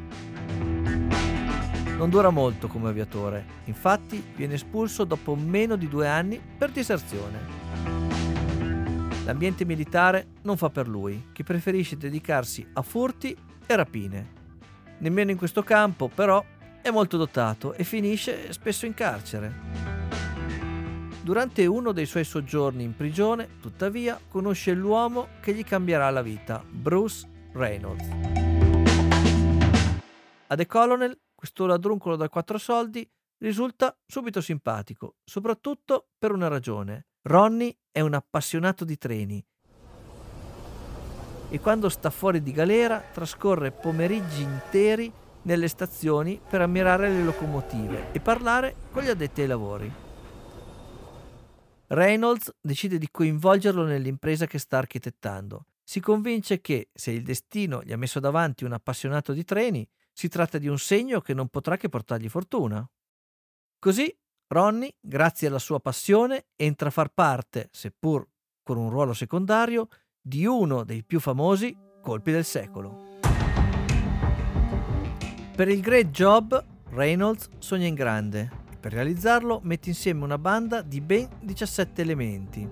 Non 1.96 2.10
dura 2.10 2.30
molto 2.30 2.66
come 2.66 2.88
aviatore, 2.88 3.44
infatti 3.66 4.20
viene 4.34 4.54
espulso 4.54 5.04
dopo 5.04 5.36
meno 5.36 5.76
di 5.76 5.86
due 5.86 6.08
anni 6.08 6.40
per 6.58 6.72
diserzione. 6.72 7.38
L'ambiente 9.24 9.64
militare 9.64 10.30
non 10.42 10.56
fa 10.56 10.68
per 10.68 10.88
lui, 10.88 11.28
che 11.30 11.44
preferisce 11.44 11.96
dedicarsi 11.96 12.66
a 12.72 12.82
furti 12.82 13.36
e 13.64 13.76
rapine. 13.76 14.32
Nemmeno 14.98 15.30
in 15.30 15.36
questo 15.36 15.62
campo, 15.62 16.08
però, 16.08 16.44
è 16.82 16.90
molto 16.90 17.16
dotato 17.16 17.72
e 17.74 17.84
finisce 17.84 18.52
spesso 18.52 18.84
in 18.84 18.94
carcere. 18.94 19.99
Durante 21.22 21.66
uno 21.66 21.92
dei 21.92 22.06
suoi 22.06 22.24
soggiorni 22.24 22.82
in 22.82 22.96
prigione, 22.96 23.58
tuttavia, 23.60 24.18
conosce 24.28 24.72
l'uomo 24.72 25.28
che 25.40 25.52
gli 25.52 25.62
cambierà 25.62 26.08
la 26.08 26.22
vita, 26.22 26.64
Bruce 26.66 27.28
Reynolds. 27.52 28.08
A 30.46 30.56
The 30.56 30.66
Colonel, 30.66 31.18
questo 31.34 31.66
ladruncolo 31.66 32.16
da 32.16 32.28
quattro 32.30 32.56
soldi, 32.56 33.08
risulta 33.38 33.94
subito 34.06 34.40
simpatico, 34.40 35.16
soprattutto 35.22 36.08
per 36.18 36.32
una 36.32 36.48
ragione. 36.48 37.08
Ronnie 37.22 37.76
è 37.92 38.00
un 38.00 38.14
appassionato 38.14 38.84
di 38.86 38.96
treni 38.96 39.44
e 41.50 41.60
quando 41.60 41.88
sta 41.88 42.10
fuori 42.10 42.42
di 42.42 42.52
galera 42.52 43.02
trascorre 43.12 43.72
pomeriggi 43.72 44.42
interi 44.42 45.12
nelle 45.42 45.68
stazioni 45.68 46.40
per 46.48 46.62
ammirare 46.62 47.10
le 47.10 47.22
locomotive 47.24 48.12
e 48.12 48.20
parlare 48.20 48.74
con 48.90 49.02
gli 49.02 49.08
addetti 49.08 49.42
ai 49.42 49.46
lavori. 49.48 49.92
Reynolds 51.92 52.54
decide 52.60 52.98
di 52.98 53.08
coinvolgerlo 53.10 53.82
nell'impresa 53.82 54.46
che 54.46 54.58
sta 54.58 54.78
architettando. 54.78 55.66
Si 55.82 55.98
convince 55.98 56.60
che, 56.60 56.90
se 56.92 57.10
il 57.10 57.24
destino 57.24 57.82
gli 57.82 57.90
ha 57.90 57.96
messo 57.96 58.20
davanti 58.20 58.62
un 58.62 58.72
appassionato 58.72 59.32
di 59.32 59.42
treni, 59.42 59.88
si 60.12 60.28
tratta 60.28 60.58
di 60.58 60.68
un 60.68 60.78
segno 60.78 61.20
che 61.20 61.34
non 61.34 61.48
potrà 61.48 61.76
che 61.76 61.88
portargli 61.88 62.28
fortuna. 62.28 62.88
Così 63.80 64.16
Ronnie, 64.46 64.94
grazie 65.00 65.48
alla 65.48 65.58
sua 65.58 65.80
passione, 65.80 66.46
entra 66.54 66.88
a 66.88 66.92
far 66.92 67.08
parte, 67.12 67.68
seppur 67.72 68.24
con 68.62 68.76
un 68.76 68.88
ruolo 68.88 69.12
secondario, 69.12 69.88
di 70.20 70.46
uno 70.46 70.84
dei 70.84 71.02
più 71.02 71.18
famosi 71.18 71.76
colpi 72.00 72.30
del 72.30 72.44
secolo. 72.44 73.18
Per 75.56 75.68
il 75.68 75.80
Great 75.80 76.10
Job, 76.10 76.64
Reynolds 76.90 77.48
sogna 77.58 77.86
in 77.86 77.94
grande 77.94 78.59
per 78.80 78.92
realizzarlo 78.92 79.60
mette 79.62 79.90
insieme 79.90 80.24
una 80.24 80.38
banda 80.38 80.80
di 80.80 81.02
ben 81.02 81.28
17 81.40 82.00
elementi 82.00 82.68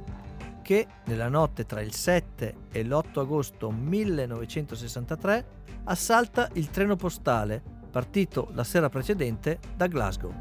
che 0.62 0.86
nella 1.04 1.28
notte 1.28 1.66
tra 1.66 1.80
il 1.82 1.94
7 1.94 2.54
e 2.72 2.82
l'8 2.82 3.20
agosto 3.20 3.70
1963 3.70 5.46
assalta 5.84 6.48
il 6.54 6.70
treno 6.70 6.96
postale 6.96 7.62
partito 7.90 8.48
la 8.52 8.64
sera 8.64 8.88
precedente 8.88 9.58
da 9.76 9.86
Glasgow. 9.86 10.32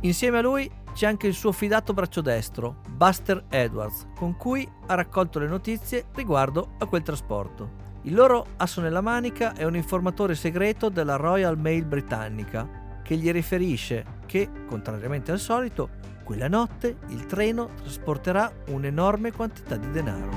Insieme 0.00 0.38
a 0.38 0.42
lui 0.42 0.70
c'è 0.92 1.06
anche 1.06 1.26
il 1.26 1.34
suo 1.34 1.52
fidato 1.52 1.92
braccio 1.92 2.20
destro, 2.20 2.80
Buster 2.88 3.44
Edwards, 3.48 4.06
con 4.16 4.36
cui 4.36 4.68
ha 4.86 4.94
raccolto 4.94 5.38
le 5.38 5.46
notizie 5.46 6.06
riguardo 6.14 6.72
a 6.78 6.86
quel 6.86 7.02
trasporto. 7.02 7.89
Il 8.02 8.14
loro 8.14 8.46
asso 8.56 8.80
nella 8.80 9.02
manica 9.02 9.52
è 9.52 9.64
un 9.64 9.76
informatore 9.76 10.34
segreto 10.34 10.88
della 10.88 11.16
Royal 11.16 11.58
Mail 11.58 11.84
britannica 11.84 12.66
che 13.02 13.16
gli 13.16 13.30
riferisce 13.30 14.04
che, 14.24 14.48
contrariamente 14.66 15.32
al 15.32 15.38
solito, 15.38 15.90
quella 16.24 16.48
notte 16.48 16.96
il 17.08 17.26
treno 17.26 17.68
trasporterà 17.82 18.50
un'enorme 18.68 19.32
quantità 19.32 19.76
di 19.76 19.90
denaro. 19.90 20.30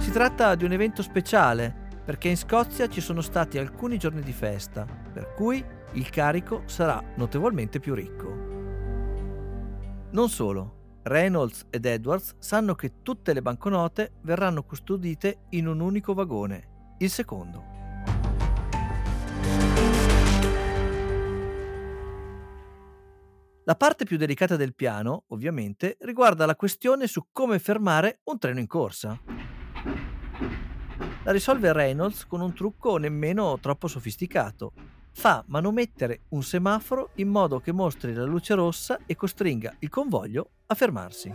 Si 0.00 0.10
tratta 0.10 0.54
di 0.54 0.64
un 0.64 0.72
evento 0.72 1.00
speciale 1.00 1.82
perché 2.04 2.28
in 2.28 2.36
Scozia 2.36 2.86
ci 2.86 3.00
sono 3.00 3.22
stati 3.22 3.56
alcuni 3.56 3.96
giorni 3.96 4.20
di 4.20 4.32
festa, 4.32 4.84
per 4.84 5.32
cui 5.32 5.64
il 5.92 6.10
carico 6.10 6.64
sarà 6.66 7.02
notevolmente 7.14 7.80
più 7.80 7.94
ricco. 7.94 8.52
Non 10.10 10.28
solo, 10.28 10.82
Reynolds 11.04 11.66
ed 11.68 11.84
Edwards 11.84 12.34
sanno 12.38 12.74
che 12.74 13.02
tutte 13.02 13.34
le 13.34 13.42
banconote 13.42 14.12
verranno 14.22 14.62
custodite 14.62 15.44
in 15.50 15.66
un 15.66 15.80
unico 15.80 16.14
vagone, 16.14 16.96
il 16.98 17.10
secondo. 17.10 17.72
La 23.66 23.74
parte 23.76 24.04
più 24.04 24.16
delicata 24.16 24.56
del 24.56 24.74
piano, 24.74 25.24
ovviamente, 25.28 25.98
riguarda 26.00 26.46
la 26.46 26.56
questione 26.56 27.06
su 27.06 27.26
come 27.32 27.58
fermare 27.58 28.20
un 28.24 28.38
treno 28.38 28.60
in 28.60 28.66
corsa. 28.66 29.20
La 31.22 31.32
risolve 31.32 31.72
Reynolds 31.74 32.26
con 32.26 32.40
un 32.40 32.54
trucco 32.54 32.96
nemmeno 32.96 33.58
troppo 33.60 33.88
sofisticato, 33.88 34.72
fa 35.14 35.44
manomettere 35.46 36.22
un 36.30 36.42
semaforo 36.42 37.10
in 37.14 37.28
modo 37.28 37.60
che 37.60 37.72
mostri 37.72 38.12
la 38.12 38.24
luce 38.24 38.54
rossa 38.54 38.98
e 39.06 39.16
costringa 39.16 39.76
il 39.78 39.88
convoglio 39.88 40.50
a 40.66 40.74
fermarsi. 40.74 41.32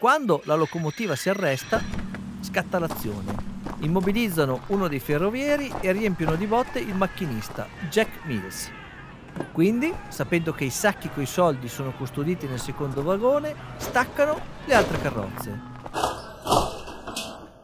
Quando 0.00 0.42
la 0.44 0.54
locomotiva 0.54 1.14
si 1.14 1.28
arresta, 1.28 1.80
scatta 2.40 2.78
l'azione. 2.78 3.52
Immobilizzano 3.80 4.62
uno 4.68 4.88
dei 4.88 4.98
ferrovieri 4.98 5.72
e 5.80 5.92
riempiono 5.92 6.34
di 6.36 6.46
botte 6.46 6.78
il 6.78 6.94
macchinista, 6.94 7.66
Jack 7.88 8.24
Mills. 8.24 8.70
Quindi, 9.52 9.92
sapendo 10.08 10.52
che 10.52 10.64
i 10.64 10.70
sacchi 10.70 11.10
coi 11.10 11.26
soldi 11.26 11.68
sono 11.68 11.92
custoditi 11.92 12.46
nel 12.46 12.60
secondo 12.60 13.02
vagone, 13.02 13.54
staccano 13.76 14.38
le 14.64 14.74
altre 14.74 15.00
carrozze. 15.00 15.60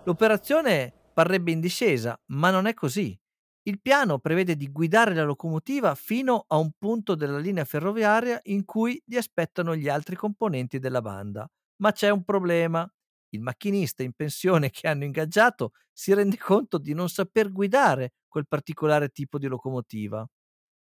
L'operazione 0.05 0.93
parrebbe 1.13 1.51
in 1.51 1.61
discesa, 1.61 2.19
ma 2.27 2.51
non 2.51 2.67
è 2.67 2.75
così. 2.75 3.20
Il 3.65 3.81
piano 3.81 4.19
prevede 4.19 4.57
di 4.57 4.71
guidare 4.71 5.15
la 5.15 5.23
locomotiva 5.25 5.95
fino 5.95 6.45
a 6.49 6.57
un 6.57 6.71
punto 6.79 7.15
della 7.15 7.39
linea 7.39 7.65
ferroviaria 7.65 8.41
in 8.45 8.65
cui 8.65 9.01
li 9.07 9.17
aspettano 9.17 9.77
gli 9.77 9.89
altri 9.89 10.17
componenti 10.17 10.79
della 10.79 11.03
banda. 11.03 11.47
Ma 11.83 11.93
c'è 11.93 12.09
un 12.11 12.25
problema. 12.25 12.91
Il 13.33 13.43
macchinista 13.43 14.03
in 14.03 14.13
pensione 14.13 14.71
che 14.71 14.89
hanno 14.89 15.05
ingaggiato 15.05 15.73
si 15.93 16.13
rende 16.15 16.37
conto 16.39 16.79
di 16.79 16.95
non 16.95 17.09
saper 17.09 17.53
guidare 17.53 18.15
quel 18.27 18.47
particolare 18.49 19.11
tipo 19.11 19.39
di 19.39 19.47
locomotiva. 19.47 20.27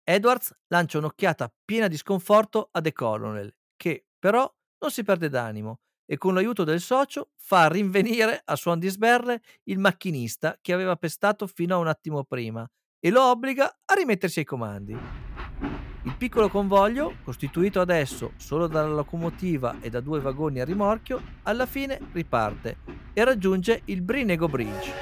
Edwards 0.04 0.54
lancia 0.68 1.00
un'occhiata 1.00 1.54
piena 1.66 1.88
di 1.88 1.98
sconforto 1.98 2.70
a 2.72 2.82
The 2.82 2.94
Colonel, 2.94 3.54
che 3.76 4.06
però 4.18 4.50
non 4.80 4.92
si 4.92 5.04
perde 5.04 5.30
d'animo 5.30 5.80
e 6.08 6.18
con 6.18 6.34
l'aiuto 6.34 6.64
del 6.64 6.80
socio 6.80 7.32
fa 7.36 7.68
rinvenire 7.68 8.42
a 8.46 8.56
suon 8.56 8.80
di 8.80 8.88
sberle 8.88 9.42
il 9.66 9.78
macchinista 9.78 10.58
che 10.62 10.74
aveva 10.74 10.96
pestato 10.96 11.46
fino 11.46 11.76
a 11.76 11.80
un 11.80 11.88
attimo 11.88 12.24
prima 12.24 12.68
e 13.00 13.12
lo 13.12 13.24
obbliga 13.30 13.66
a 13.86 13.94
rimettersi 13.94 14.40
ai 14.40 14.46
comandi. 14.46 14.98
Il 16.04 16.16
piccolo 16.18 16.48
convoglio, 16.48 17.18
costituito 17.24 17.82
adesso 17.82 18.32
solo 18.38 18.68
dalla 18.68 18.94
locomotiva 18.94 19.76
e 19.82 19.90
da 19.90 20.00
due 20.00 20.22
vagoni 20.22 20.62
a 20.62 20.66
rimorchio, 20.66 21.22
alla 21.44 21.66
fine 21.66 22.00
riparte 22.14 22.78
e 23.14 23.24
raggiunge 23.26 23.82
il 23.86 24.02
Brinego 24.02 24.48
Bridge. 24.48 24.94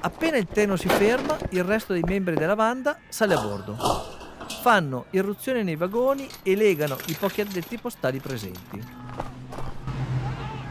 Appena 0.00 0.36
il 0.36 0.46
treno 0.46 0.74
si 0.76 0.88
ferma, 0.88 1.38
il 1.50 1.62
resto 1.62 1.92
dei 1.92 2.02
membri 2.02 2.34
della 2.34 2.56
banda 2.56 2.98
sale 3.08 3.34
a 3.34 3.40
bordo 3.40 4.23
fanno 4.64 5.04
irruzione 5.10 5.62
nei 5.62 5.76
vagoni 5.76 6.26
e 6.42 6.56
legano 6.56 6.96
i 7.08 7.12
pochi 7.12 7.42
addetti 7.42 7.76
postali 7.76 8.18
presenti. 8.18 8.82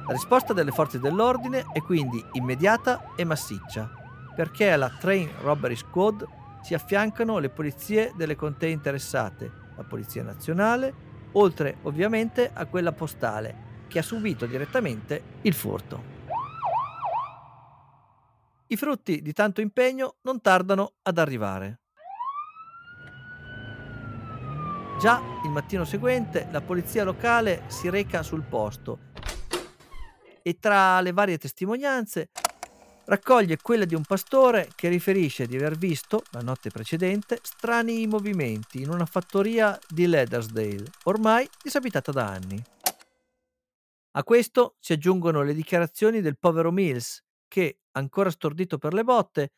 La 0.05 0.11
risposta 0.11 0.51
delle 0.53 0.71
forze 0.71 0.99
dell'ordine 0.99 1.63
è 1.71 1.81
quindi 1.81 2.23
immediata 2.33 3.15
e 3.15 3.23
massiccia, 3.23 3.89
perché 4.35 4.69
alla 4.69 4.89
Train 4.89 5.31
Robbery 5.39 5.75
Squad 5.75 6.27
si 6.61 6.73
affiancano 6.73 7.39
le 7.39 7.49
polizie 7.49 8.11
delle 8.15 8.35
contee 8.35 8.69
interessate, 8.69 9.49
la 9.77 9.83
Polizia 9.83 10.23
Nazionale, 10.23 10.93
oltre 11.31 11.77
ovviamente 11.83 12.51
a 12.53 12.65
quella 12.65 12.91
postale, 12.91 13.62
che 13.93 13.99
ha 13.99 14.01
subito 14.01 14.47
direttamente 14.47 15.21
il 15.43 15.53
furto. 15.53 16.03
I 18.65 18.75
frutti 18.75 19.21
di 19.21 19.33
tanto 19.33 19.61
impegno 19.61 20.15
non 20.23 20.41
tardano 20.41 20.93
ad 21.03 21.19
arrivare. 21.19 21.81
Già 24.99 25.21
il 25.43 25.51
mattino 25.51 25.85
seguente 25.85 26.47
la 26.49 26.61
polizia 26.61 27.03
locale 27.03 27.65
si 27.67 27.87
reca 27.87 28.23
sul 28.23 28.41
posto 28.41 29.11
e 30.41 30.57
tra 30.59 30.99
le 31.01 31.11
varie 31.11 31.37
testimonianze 31.37 32.31
raccoglie 33.05 33.57
quella 33.61 33.85
di 33.85 33.93
un 33.93 34.05
pastore 34.05 34.69
che 34.73 34.89
riferisce 34.89 35.45
di 35.45 35.55
aver 35.55 35.77
visto 35.77 36.23
la 36.31 36.41
notte 36.41 36.71
precedente 36.71 37.37
strani 37.43 38.07
movimenti 38.07 38.81
in 38.81 38.89
una 38.89 39.05
fattoria 39.05 39.77
di 39.87 40.07
Leathersdale, 40.07 40.85
ormai 41.03 41.47
disabitata 41.61 42.11
da 42.11 42.25
anni. 42.25 42.72
A 44.15 44.23
questo 44.23 44.75
si 44.79 44.93
aggiungono 44.93 45.41
le 45.41 45.55
dichiarazioni 45.55 46.21
del 46.21 46.37
povero 46.37 46.71
Mills, 46.71 47.23
che, 47.47 47.79
ancora 47.93 48.29
stordito 48.29 48.77
per 48.77 48.93
le 48.93 49.03
botte, 49.03 49.53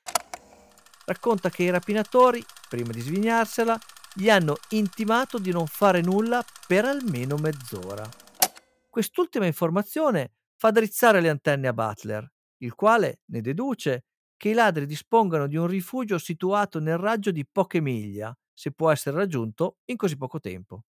racconta 1.05 1.49
che 1.49 1.63
i 1.63 1.69
rapinatori, 1.69 2.41
prima 2.69 2.91
di 2.91 3.01
svignarsela, 3.01 3.77
gli 4.13 4.29
hanno 4.29 4.55
intimato 4.69 5.39
di 5.39 5.51
non 5.51 5.67
fare 5.67 5.99
nulla 5.99 6.41
per 6.67 6.85
almeno 6.85 7.35
mezz'ora. 7.35 8.09
Quest'ultima 8.89 9.45
informazione 9.45 10.35
fa 10.55 10.71
drizzare 10.71 11.19
le 11.19 11.27
antenne 11.27 11.67
a 11.67 11.73
Butler, 11.73 12.25
il 12.59 12.75
quale 12.75 13.23
ne 13.25 13.41
deduce 13.41 14.05
che 14.37 14.49
i 14.49 14.53
ladri 14.53 14.85
dispongono 14.85 15.47
di 15.47 15.57
un 15.57 15.67
rifugio 15.67 16.17
situato 16.17 16.79
nel 16.79 16.97
raggio 16.97 17.31
di 17.31 17.45
poche 17.45 17.81
miglia, 17.81 18.33
se 18.53 18.71
può 18.71 18.89
essere 18.89 19.17
raggiunto 19.17 19.79
in 19.85 19.97
così 19.97 20.15
poco 20.15 20.39
tempo. 20.39 20.85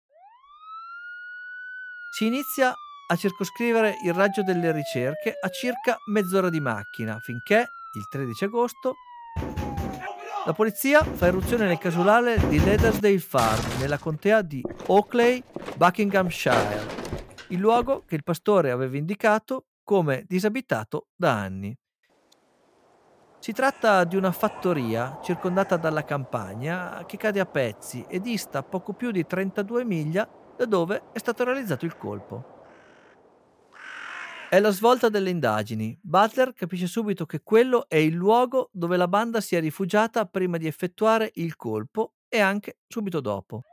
Si 2.11 2.25
inizia 2.25 2.75
a 3.13 3.15
circoscrivere 3.15 3.97
il 4.03 4.13
raggio 4.13 4.41
delle 4.41 4.71
ricerche 4.71 5.37
a 5.39 5.47
circa 5.49 5.97
mezz'ora 6.07 6.49
di 6.49 6.59
macchina, 6.59 7.19
finché, 7.19 7.67
il 7.93 8.07
13 8.09 8.45
agosto, 8.45 8.95
la 10.45 10.53
polizia 10.53 11.03
fa 11.03 11.27
irruzione 11.27 11.67
nel 11.67 11.77
casolare 11.77 12.39
di 12.47 12.59
Leathersdale 12.59 13.19
Farm, 13.19 13.79
nella 13.79 13.99
contea 13.99 14.41
di 14.41 14.63
Oakley, 14.87 15.43
Buckinghamshire, 15.77 16.87
il 17.49 17.59
luogo 17.59 18.03
che 18.03 18.15
il 18.15 18.23
pastore 18.23 18.71
aveva 18.71 18.97
indicato 18.97 19.67
come 19.83 20.23
disabitato 20.27 21.09
da 21.15 21.33
anni. 21.33 21.77
Si 23.37 23.51
tratta 23.51 24.05
di 24.05 24.15
una 24.15 24.31
fattoria 24.31 25.19
circondata 25.21 25.77
dalla 25.77 26.03
campagna 26.03 27.03
che 27.05 27.17
cade 27.17 27.39
a 27.39 27.45
pezzi 27.45 28.03
e 28.07 28.19
dista 28.19 28.63
poco 28.63 28.93
più 28.93 29.11
di 29.11 29.23
32 29.23 29.85
miglia 29.85 30.27
da 30.57 30.65
dove 30.65 31.03
è 31.11 31.19
stato 31.19 31.43
realizzato 31.43 31.85
il 31.85 31.95
colpo. 31.95 32.61
È 34.53 34.59
la 34.59 34.69
svolta 34.69 35.09
delle 35.09 35.31
indagini. 35.31 35.97
Butler 35.99 36.53
capisce 36.53 36.85
subito 36.85 37.25
che 37.25 37.41
quello 37.41 37.89
è 37.89 37.95
il 37.95 38.13
luogo 38.13 38.69
dove 38.71 38.97
la 38.97 39.07
banda 39.07 39.41
si 39.41 39.55
è 39.55 39.59
rifugiata 39.59 40.27
prima 40.27 40.57
di 40.57 40.67
effettuare 40.67 41.31
il 41.37 41.55
colpo 41.55 42.17
e 42.29 42.39
anche 42.39 42.77
subito 42.87 43.19
dopo. 43.19 43.63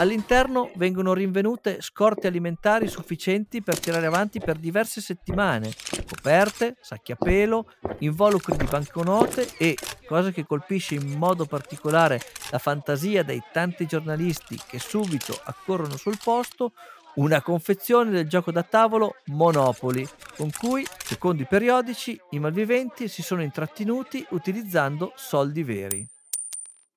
All'interno 0.00 0.72
vengono 0.74 1.14
rinvenute 1.14 1.80
scorte 1.80 2.26
alimentari 2.26 2.88
sufficienti 2.88 3.62
per 3.62 3.78
tirare 3.78 4.06
avanti 4.06 4.40
per 4.40 4.56
diverse 4.56 5.00
settimane, 5.00 5.72
coperte, 6.08 6.74
sacchi 6.80 7.12
a 7.12 7.16
pelo, 7.16 7.70
involucri 8.00 8.56
di 8.56 8.64
banconote 8.64 9.56
e, 9.56 9.76
cosa 10.08 10.32
che 10.32 10.44
colpisce 10.44 10.96
in 10.96 11.16
modo 11.16 11.46
particolare 11.46 12.20
la 12.50 12.58
fantasia 12.58 13.22
dei 13.22 13.40
tanti 13.52 13.86
giornalisti 13.86 14.60
che 14.66 14.80
subito 14.80 15.40
accorrono 15.44 15.96
sul 15.96 16.18
posto, 16.20 16.72
una 17.16 17.42
confezione 17.42 18.10
del 18.10 18.28
gioco 18.28 18.50
da 18.50 18.62
tavolo 18.62 19.16
Monopoly, 19.26 20.06
con 20.36 20.50
cui, 20.50 20.84
secondo 21.04 21.42
i 21.42 21.46
periodici, 21.46 22.18
i 22.30 22.38
malviventi 22.38 23.08
si 23.08 23.22
sono 23.22 23.42
intrattenuti 23.42 24.24
utilizzando 24.30 25.12
soldi 25.14 25.62
veri. 25.62 26.06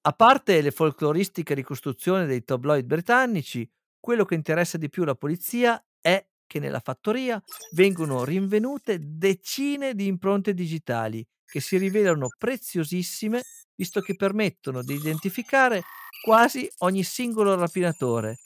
A 0.02 0.14
parte 0.14 0.62
le 0.62 0.72
folcloristiche 0.72 1.54
ricostruzioni 1.54 2.26
dei 2.26 2.44
tabloid 2.44 2.86
britannici, 2.86 3.70
quello 4.00 4.26
che 4.26 4.36
interessa 4.36 4.78
di 4.78 4.90
più 4.90 5.04
la 5.04 5.16
polizia 5.16 5.84
è 6.02 6.26
che 6.48 6.60
nella 6.60 6.80
fattoria 6.80 7.42
vengono 7.74 8.24
rinvenute 8.24 9.00
decine 9.02 9.94
di 9.94 10.08
impronte 10.08 10.54
digitali 10.54 11.26
che 11.46 11.60
si 11.60 11.78
rivelano 11.78 12.28
preziosissime 12.38 13.44
visto 13.76 14.00
che 14.00 14.16
permettono 14.16 14.82
di 14.82 14.94
identificare 14.94 15.84
quasi 16.24 16.70
ogni 16.80 17.04
singolo 17.04 17.56
rapinatore 17.56 18.38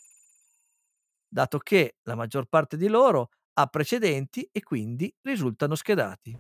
dato 1.32 1.60
che 1.60 1.96
la 2.04 2.15
maggior 2.15 2.46
parte 2.46 2.76
di 2.76 2.88
loro 2.88 3.30
ha 3.54 3.67
precedenti 3.67 4.48
e 4.52 4.62
quindi 4.62 5.13
risultano 5.22 5.76
schedati. 5.76 6.38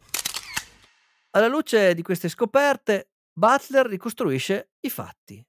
Alla 1.31 1.47
luce 1.47 1.93
di 1.93 2.01
queste 2.01 2.27
scoperte, 2.27 3.11
Butler 3.31 3.85
ricostruisce 3.87 4.71
i 4.81 4.89
fatti. 4.89 5.43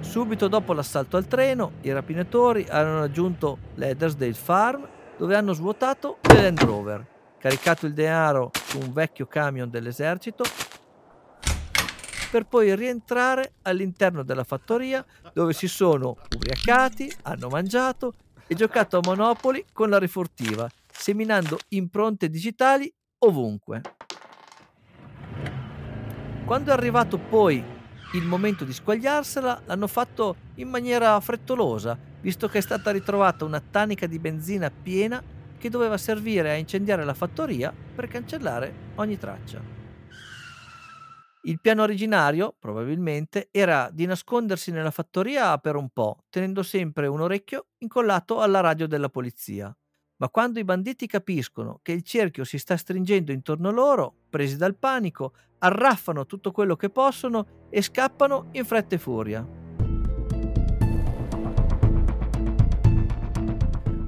Subito 0.00 0.48
dopo 0.48 0.72
l'assalto 0.72 1.18
al 1.18 1.26
treno, 1.26 1.72
i 1.82 1.92
rapinatori 1.92 2.66
hanno 2.70 3.00
raggiunto 3.00 3.58
l'Edersdale 3.74 4.32
Farm 4.32 4.88
dove 5.18 5.34
hanno 5.34 5.52
svuotato 5.52 6.18
il 6.30 6.40
Land 6.40 6.62
Rover, 6.62 7.06
caricato 7.38 7.84
il 7.84 7.92
denaro 7.92 8.50
su 8.54 8.78
un 8.78 8.92
vecchio 8.92 9.26
camion 9.26 9.68
dell'esercito 9.68 10.44
per 12.30 12.44
poi 12.44 12.74
rientrare 12.76 13.54
all'interno 13.62 14.22
della 14.22 14.44
fattoria 14.44 15.04
dove 15.32 15.52
si 15.52 15.68
sono 15.68 16.16
ubriacati, 16.34 17.10
hanno 17.22 17.48
mangiato 17.48 18.14
e 18.46 18.54
giocato 18.54 18.98
a 18.98 19.00
Monopoli 19.04 19.64
con 19.72 19.90
la 19.90 19.98
rifurtiva, 19.98 20.68
seminando 20.90 21.58
impronte 21.68 22.28
digitali 22.28 22.92
ovunque. 23.18 23.80
Quando 26.44 26.70
è 26.70 26.72
arrivato 26.72 27.18
poi 27.18 27.62
il 28.14 28.24
momento 28.24 28.64
di 28.64 28.72
squagliarsela, 28.72 29.62
l'hanno 29.66 29.86
fatto 29.86 30.36
in 30.54 30.68
maniera 30.68 31.20
frettolosa, 31.20 31.98
visto 32.20 32.48
che 32.48 32.58
è 32.58 32.62
stata 32.62 32.90
ritrovata 32.90 33.44
una 33.44 33.60
tanica 33.60 34.06
di 34.06 34.18
benzina 34.18 34.70
piena 34.70 35.22
che 35.58 35.68
doveva 35.68 35.98
servire 35.98 36.50
a 36.50 36.54
incendiare 36.54 37.04
la 37.04 37.14
fattoria 37.14 37.72
per 37.94 38.08
cancellare 38.08 38.72
ogni 38.94 39.18
traccia. 39.18 39.77
Il 41.48 41.62
piano 41.62 41.82
originario, 41.82 42.54
probabilmente, 42.58 43.48
era 43.50 43.88
di 43.90 44.04
nascondersi 44.04 44.70
nella 44.70 44.90
fattoria 44.90 45.56
per 45.56 45.76
un 45.76 45.88
po', 45.88 46.18
tenendo 46.28 46.62
sempre 46.62 47.06
un 47.06 47.22
orecchio 47.22 47.68
incollato 47.78 48.40
alla 48.40 48.60
radio 48.60 48.86
della 48.86 49.08
polizia. 49.08 49.74
Ma 50.16 50.28
quando 50.28 50.58
i 50.58 50.64
banditi 50.64 51.06
capiscono 51.06 51.80
che 51.80 51.92
il 51.92 52.02
cerchio 52.02 52.44
si 52.44 52.58
sta 52.58 52.76
stringendo 52.76 53.32
intorno 53.32 53.70
a 53.70 53.72
loro, 53.72 54.14
presi 54.28 54.58
dal 54.58 54.76
panico, 54.76 55.32
arraffano 55.60 56.26
tutto 56.26 56.50
quello 56.50 56.76
che 56.76 56.90
possono 56.90 57.66
e 57.70 57.80
scappano 57.80 58.48
in 58.52 58.66
fretta 58.66 58.96
e 58.96 58.98
furia. 58.98 59.48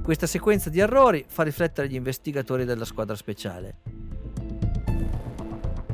Questa 0.03 0.27
sequenza 0.27 0.69
di 0.69 0.79
errori 0.79 1.25
fa 1.27 1.41
riflettere 1.41 1.89
gli 1.89 1.95
investigatori 1.95 2.65
della 2.65 2.85
squadra 2.85 3.15
speciale. 3.15 3.79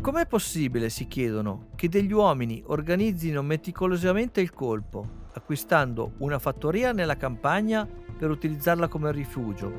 Com'è 0.07 0.25
possibile, 0.25 0.87
si 0.87 1.05
chiedono, 1.05 1.67
che 1.75 1.89
degli 1.89 2.13
uomini 2.13 2.63
organizzino 2.67 3.41
meticolosamente 3.41 4.39
il 4.39 4.53
colpo, 4.53 5.25
acquistando 5.33 6.13
una 6.19 6.39
fattoria 6.39 6.93
nella 6.93 7.17
campagna 7.17 7.85
per 8.17 8.29
utilizzarla 8.29 8.87
come 8.87 9.11
rifugio, 9.11 9.69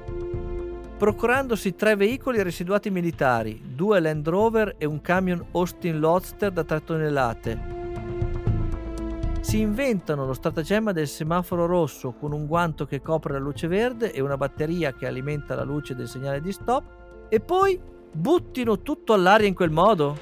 procurandosi 0.98 1.74
tre 1.74 1.96
veicoli 1.96 2.42
residuati 2.42 2.90
militari, 2.90 3.72
due 3.74 4.00
Land 4.00 4.28
Rover 4.28 4.74
e 4.76 4.84
un 4.84 5.00
camion 5.00 5.46
Austin 5.52 5.98
Loadster 5.98 6.52
da 6.52 6.62
3 6.62 6.84
tonnellate. 6.84 7.60
Si 9.40 9.60
inventano 9.60 10.26
lo 10.26 10.34
stratagemma 10.34 10.92
del 10.92 11.08
semaforo 11.08 11.64
rosso 11.64 12.12
con 12.12 12.32
un 12.32 12.44
guanto 12.44 12.84
che 12.84 13.00
copre 13.00 13.32
la 13.32 13.38
luce 13.38 13.66
verde 13.66 14.12
e 14.12 14.20
una 14.20 14.36
batteria 14.36 14.92
che 14.92 15.06
alimenta 15.06 15.54
la 15.54 15.64
luce 15.64 15.94
del 15.94 16.06
segnale 16.06 16.42
di 16.42 16.52
stop 16.52 17.28
e 17.30 17.40
poi 17.40 17.96
buttino 18.12 18.80
tutto 18.82 19.12
all'aria 19.12 19.46
in 19.46 19.54
quel 19.54 19.70
modo? 19.70 20.18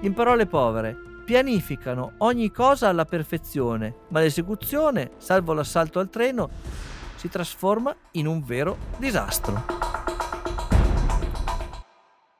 In 0.00 0.14
parole 0.14 0.46
povere, 0.46 0.96
pianificano 1.24 2.14
ogni 2.18 2.50
cosa 2.50 2.88
alla 2.88 3.04
perfezione, 3.04 3.94
ma 4.08 4.20
l'esecuzione, 4.20 5.12
salvo 5.18 5.52
l'assalto 5.52 5.98
al 5.98 6.10
treno, 6.10 6.50
si 7.16 7.28
trasforma 7.28 7.94
in 8.12 8.26
un 8.26 8.42
vero 8.42 8.76
disastro. 8.98 9.64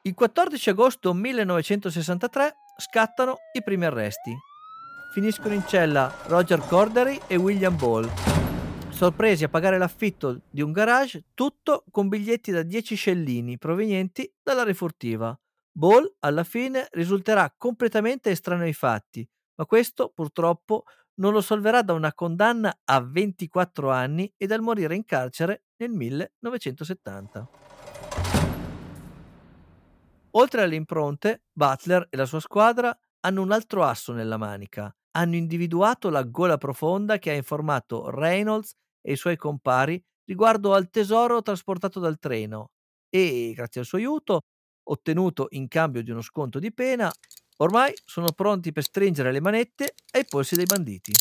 Il 0.01 0.13
14 0.13 0.69
agosto 0.69 1.13
1963 1.13 2.55
scattano 2.77 3.37
i 3.53 3.63
primi 3.63 3.85
arresti. 3.85 4.35
Finiscono 5.13 5.53
in 5.53 5.63
cella 5.65 6.13
Roger 6.25 6.59
Cordery 6.67 7.21
e 7.27 7.37
William 7.37 7.77
Ball, 7.77 8.09
sorpresi 8.93 9.43
a 9.43 9.49
pagare 9.49 9.79
l'affitto 9.79 10.41
di 10.49 10.61
un 10.61 10.71
garage, 10.71 11.25
tutto 11.33 11.83
con 11.89 12.07
biglietti 12.07 12.51
da 12.51 12.61
10 12.61 12.95
scellini 12.95 13.57
provenienti 13.57 14.31
dalla 14.41 14.63
refurtiva. 14.63 15.37
Ball 15.71 16.15
alla 16.19 16.43
fine 16.43 16.87
risulterà 16.91 17.53
completamente 17.57 18.29
estraneo 18.29 18.65
ai 18.65 18.73
fatti, 18.73 19.27
ma 19.55 19.65
questo 19.65 20.11
purtroppo 20.13 20.83
non 21.15 21.33
lo 21.33 21.41
salverà 21.41 21.81
da 21.81 21.93
una 21.93 22.13
condanna 22.13 22.81
a 22.85 23.01
24 23.01 23.89
anni 23.91 24.31
e 24.37 24.45
dal 24.45 24.61
morire 24.61 24.95
in 24.95 25.05
carcere 25.05 25.63
nel 25.77 25.89
1970. 25.89 27.49
Oltre 30.35 30.61
alle 30.61 30.75
impronte, 30.75 31.43
Butler 31.51 32.07
e 32.09 32.17
la 32.17 32.25
sua 32.25 32.39
squadra 32.39 32.95
hanno 33.21 33.41
un 33.41 33.51
altro 33.51 33.83
asso 33.83 34.13
nella 34.13 34.37
manica. 34.37 34.95
Hanno 35.15 35.35
individuato 35.35 36.09
la 36.09 36.23
gola 36.23 36.57
profonda 36.57 37.19
che 37.19 37.31
ha 37.31 37.35
informato 37.35 38.09
Reynolds 38.09 38.73
e 39.01 39.13
i 39.13 39.15
suoi 39.15 39.35
compari 39.37 40.01
riguardo 40.25 40.73
al 40.73 40.89
tesoro 40.89 41.41
trasportato 41.41 41.99
dal 41.99 42.17
treno 42.19 42.71
e, 43.09 43.53
grazie 43.55 43.81
al 43.81 43.87
suo 43.87 43.97
aiuto, 43.97 44.41
ottenuto 44.89 45.47
in 45.51 45.67
cambio 45.67 46.01
di 46.01 46.11
uno 46.11 46.21
sconto 46.21 46.59
di 46.59 46.73
pena, 46.73 47.11
Ormai 47.57 47.93
sono 48.03 48.31
pronti 48.31 48.71
per 48.71 48.83
stringere 48.83 49.31
le 49.31 49.39
manette 49.39 49.93
ai 50.13 50.25
polsi 50.25 50.55
dei 50.55 50.65
banditi. 50.65 51.11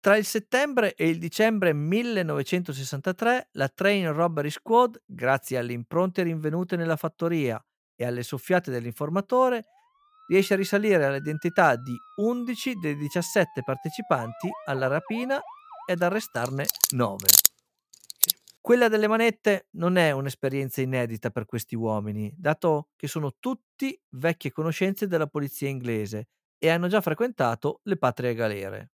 Tra 0.00 0.16
il 0.16 0.24
settembre 0.24 0.94
e 0.94 1.08
il 1.08 1.18
dicembre 1.18 1.72
1963 1.72 3.48
la 3.52 3.68
Train 3.68 4.12
Robbery 4.12 4.50
Squad, 4.50 5.02
grazie 5.04 5.58
alle 5.58 5.72
impronte 5.72 6.22
rinvenute 6.22 6.76
nella 6.76 6.96
fattoria 6.96 7.62
e 7.96 8.04
alle 8.04 8.22
soffiate 8.22 8.70
dell'informatore, 8.70 9.64
riesce 10.28 10.54
a 10.54 10.56
risalire 10.56 11.04
all'identità 11.04 11.76
di 11.76 11.96
11 12.16 12.74
dei 12.74 12.96
17 12.96 13.62
partecipanti 13.62 14.48
alla 14.66 14.86
rapina 14.86 15.40
ed 15.86 16.02
arrestarne 16.02 16.66
9. 16.94 17.26
Quella 18.60 18.88
delle 18.88 19.08
manette 19.08 19.68
non 19.72 19.96
è 19.96 20.10
un'esperienza 20.10 20.82
inedita 20.82 21.30
per 21.30 21.46
questi 21.46 21.74
uomini, 21.74 22.30
dato 22.36 22.90
che 22.96 23.08
sono 23.08 23.36
tutti 23.40 23.98
vecchie 24.10 24.52
conoscenze 24.52 25.06
della 25.06 25.26
polizia 25.26 25.68
inglese 25.68 26.28
e 26.58 26.68
hanno 26.68 26.88
già 26.88 27.00
frequentato 27.00 27.80
le 27.84 27.96
patrie 27.96 28.34
galere. 28.34 28.90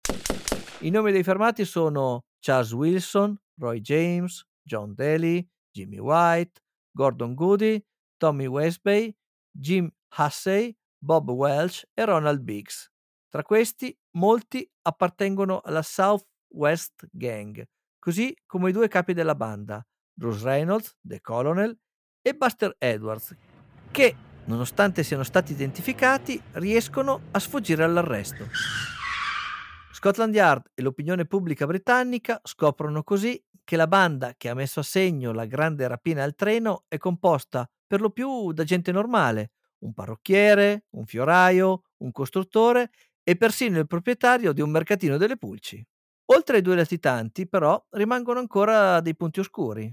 I 0.81 0.90
nomi 0.90 1.12
dei 1.12 1.23
fermati 1.23 1.64
sono 1.64 2.25
Charles 2.38 2.73
Wilson, 2.73 3.35
Roy 3.59 3.81
James, 3.81 4.45
John 4.62 4.95
Daly, 4.95 5.49
Jimmy 5.71 5.99
White, 5.99 6.61
Gordon 6.90 7.35
Goody, 7.35 7.83
Tommy 8.18 8.47
Westby, 8.47 9.16
Jim 9.51 9.90
Hussey, 10.18 10.77
Bob 11.03 11.31
Welch 11.31 11.85
e 11.95 12.05
Ronald 12.05 12.41
Biggs. 12.43 12.88
Tra 13.29 13.43
questi, 13.43 13.97
molti 14.12 14.69
appartengono 14.83 15.61
alla 15.65 15.83
South 15.83 16.29
West 16.51 17.09
Gang, 17.11 17.65
così 17.99 18.37
come 18.47 18.71
i 18.71 18.73
due 18.73 18.87
capi 18.87 19.12
della 19.12 19.35
banda, 19.35 19.85
Bruce 20.12 20.45
Reynolds, 20.45 20.97
The 21.01 21.21
Colonel 21.21 21.77
e 22.21 22.35
Buster 22.35 22.77
Edwards, 22.79 23.35
che, 23.91 24.15
nonostante 24.45 25.03
siano 25.03 25.25
stati 25.25 25.53
identificati, 25.53 26.41
riescono 26.53 27.23
a 27.33 27.38
sfuggire 27.41 27.83
all'arresto. 27.83 28.47
Scotland 29.93 30.35
Yard 30.35 30.71
e 30.75 30.83
l'opinione 30.83 31.27
pubblica 31.27 31.67
britannica 31.67 32.41
scoprono 32.45 33.03
così 33.03 33.43
che 33.65 33.75
la 33.75 33.88
banda 33.88 34.35
che 34.37 34.49
ha 34.49 34.55
messo 34.55 34.81
a 34.81 34.85
segno 34.85 35.33
la 35.33 35.47
grande 35.47 35.88
rapina 35.88 36.23
al 36.23 36.37
treno 36.37 36.85
è 36.87 36.97
composta 36.99 37.69
per 37.87 38.01
lo 38.01 38.11
più 38.11 38.53
da 38.53 38.62
gente 38.62 38.93
normale, 38.93 39.51
un 39.83 39.92
parrucchiere, 39.92 40.87
un 40.90 41.07
fioraio, 41.07 41.85
un 41.99 42.11
costruttore 42.11 42.90
e 43.23 43.37
persino 43.37 43.79
il 43.79 43.87
proprietario 43.87 44.53
di 44.53 44.61
un 44.61 44.71
mercatino 44.71 45.16
delle 45.16 45.37
pulci. 45.37 45.85
Oltre 46.33 46.57
ai 46.57 46.62
due 46.62 46.77
latitanti, 46.77 47.47
però, 47.47 47.83
rimangono 47.90 48.38
ancora 48.38 49.01
dei 49.01 49.14
punti 49.14 49.40
oscuri. 49.40 49.92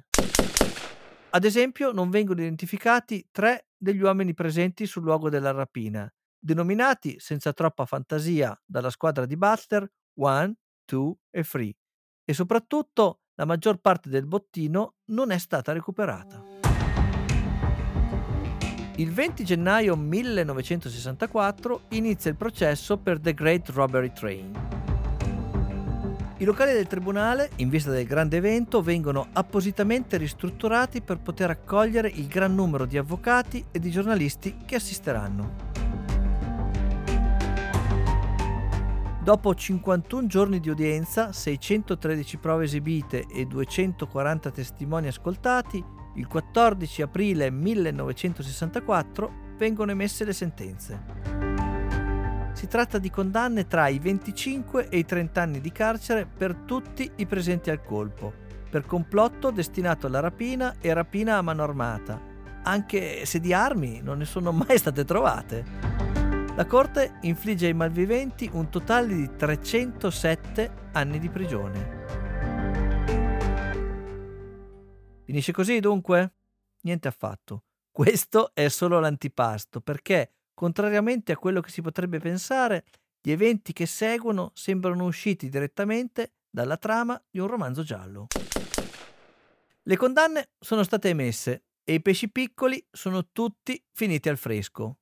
Ad 1.32 1.44
esempio, 1.44 1.92
non 1.92 2.10
vengono 2.10 2.42
identificati 2.42 3.28
tre 3.32 3.68
degli 3.78 4.02
uomini 4.02 4.34
presenti 4.34 4.86
sul 4.86 5.04
luogo 5.04 5.30
della 5.30 5.52
rapina, 5.52 6.12
denominati 6.40 7.20
senza 7.20 7.54
troppa 7.54 7.86
fantasia 7.86 8.60
dalla 8.66 8.90
squadra 8.90 9.26
di 9.26 9.38
Buster 9.38 9.88
One, 10.20 10.56
Two 10.86 11.18
e 11.30 11.44
Three, 11.44 11.76
e 12.26 12.34
soprattutto 12.34 13.22
la 13.36 13.46
maggior 13.46 13.78
parte 13.78 14.10
del 14.10 14.26
bottino 14.26 14.96
non 15.06 15.32
è 15.32 15.38
stata 15.38 15.72
recuperata. 15.72 16.69
Il 19.00 19.14
20 19.14 19.46
gennaio 19.46 19.96
1964 19.96 21.84
inizia 21.92 22.30
il 22.30 22.36
processo 22.36 22.98
per 22.98 23.18
The 23.22 23.34
Great 23.34 23.70
Robbery 23.70 24.12
Train. 24.12 24.60
I 26.36 26.44
locali 26.44 26.74
del 26.74 26.86
tribunale, 26.86 27.52
in 27.58 27.70
vista 27.70 27.92
del 27.92 28.06
grande 28.06 28.36
evento, 28.36 28.82
vengono 28.82 29.28
appositamente 29.32 30.18
ristrutturati 30.18 31.00
per 31.00 31.20
poter 31.20 31.50
accogliere 31.50 32.10
il 32.10 32.28
gran 32.28 32.54
numero 32.54 32.84
di 32.84 32.98
avvocati 32.98 33.64
e 33.72 33.80
di 33.80 33.90
giornalisti 33.90 34.58
che 34.66 34.76
assisteranno. 34.76 35.68
Dopo 39.24 39.56
51 39.56 40.28
giorni 40.28 40.60
di 40.60 40.70
udienza, 40.70 41.32
613 41.32 42.36
prove 42.36 42.66
esibite 42.66 43.26
e 43.32 43.46
240 43.46 44.52
testimoni 44.52 45.08
ascoltati, 45.08 45.99
il 46.20 46.28
14 46.28 47.02
aprile 47.02 47.50
1964 47.50 49.32
vengono 49.58 49.92
emesse 49.92 50.26
le 50.26 50.34
sentenze. 50.34 51.02
Si 52.52 52.68
tratta 52.68 52.98
di 52.98 53.10
condanne 53.10 53.68
tra 53.68 53.88
i 53.88 54.00
25 54.00 54.90
e 54.90 54.98
i 54.98 55.06
30 55.06 55.42
anni 55.42 55.62
di 55.62 55.72
carcere 55.72 56.26
per 56.26 56.56
tutti 56.66 57.10
i 57.16 57.26
presenti 57.26 57.70
al 57.70 57.82
colpo, 57.82 58.34
per 58.70 58.86
complotto 58.86 59.50
destinato 59.50 60.08
alla 60.08 60.20
rapina 60.20 60.76
e 60.82 60.94
rapina 60.94 61.38
a 61.38 61.42
mano 61.42 61.64
armata, 61.64 62.22
anche 62.64 63.26
se 63.26 63.40
di 63.40 63.54
armi 63.54 64.02
non 64.02 64.18
ne 64.18 64.26
sono 64.26 64.52
mai 64.52 64.78
state 64.78 65.06
trovate. 65.06 65.64
La 66.56 66.66
Corte 66.66 67.14
infligge 67.22 67.68
ai 67.68 67.74
malviventi 67.74 68.50
un 68.52 68.70
totale 68.70 69.16
di 69.16 69.30
307 69.38 70.72
anni 70.92 71.18
di 71.18 71.30
prigione. 71.30 71.99
Finisce 75.30 75.52
così 75.52 75.80
dunque? 75.80 76.34
Niente 76.82 77.08
affatto. 77.08 77.64
Questo 77.92 78.52
è 78.54 78.68
solo 78.68 79.00
l'antipasto 79.00 79.80
perché 79.80 80.34
Contrariamente 80.60 81.32
a 81.32 81.38
quello 81.38 81.62
che 81.62 81.70
si 81.70 81.82
potrebbe 81.82 82.20
pensare, 82.20 82.84
gli 83.22 83.32
eventi 83.32 83.72
che 83.72 83.86
seguono 83.86 84.52
sembrano 84.54 85.06
usciti 85.06 85.48
direttamente 85.48 86.34
dalla 86.50 86.76
trama 86.76 87.18
di 87.30 87.40
un 87.40 87.48
romanzo 87.48 87.82
giallo. 87.82 88.28
Le 89.84 89.96
condanne 89.96 90.50
sono 90.60 90.84
state 90.84 91.08
emesse 91.08 91.64
e 91.86 91.94
i 91.94 92.02
pesci 92.02 92.30
piccoli 92.30 92.86
sono 92.92 93.30
tutti 93.32 93.82
finiti 93.94 94.28
al 94.28 94.36
fresco. 94.36 94.98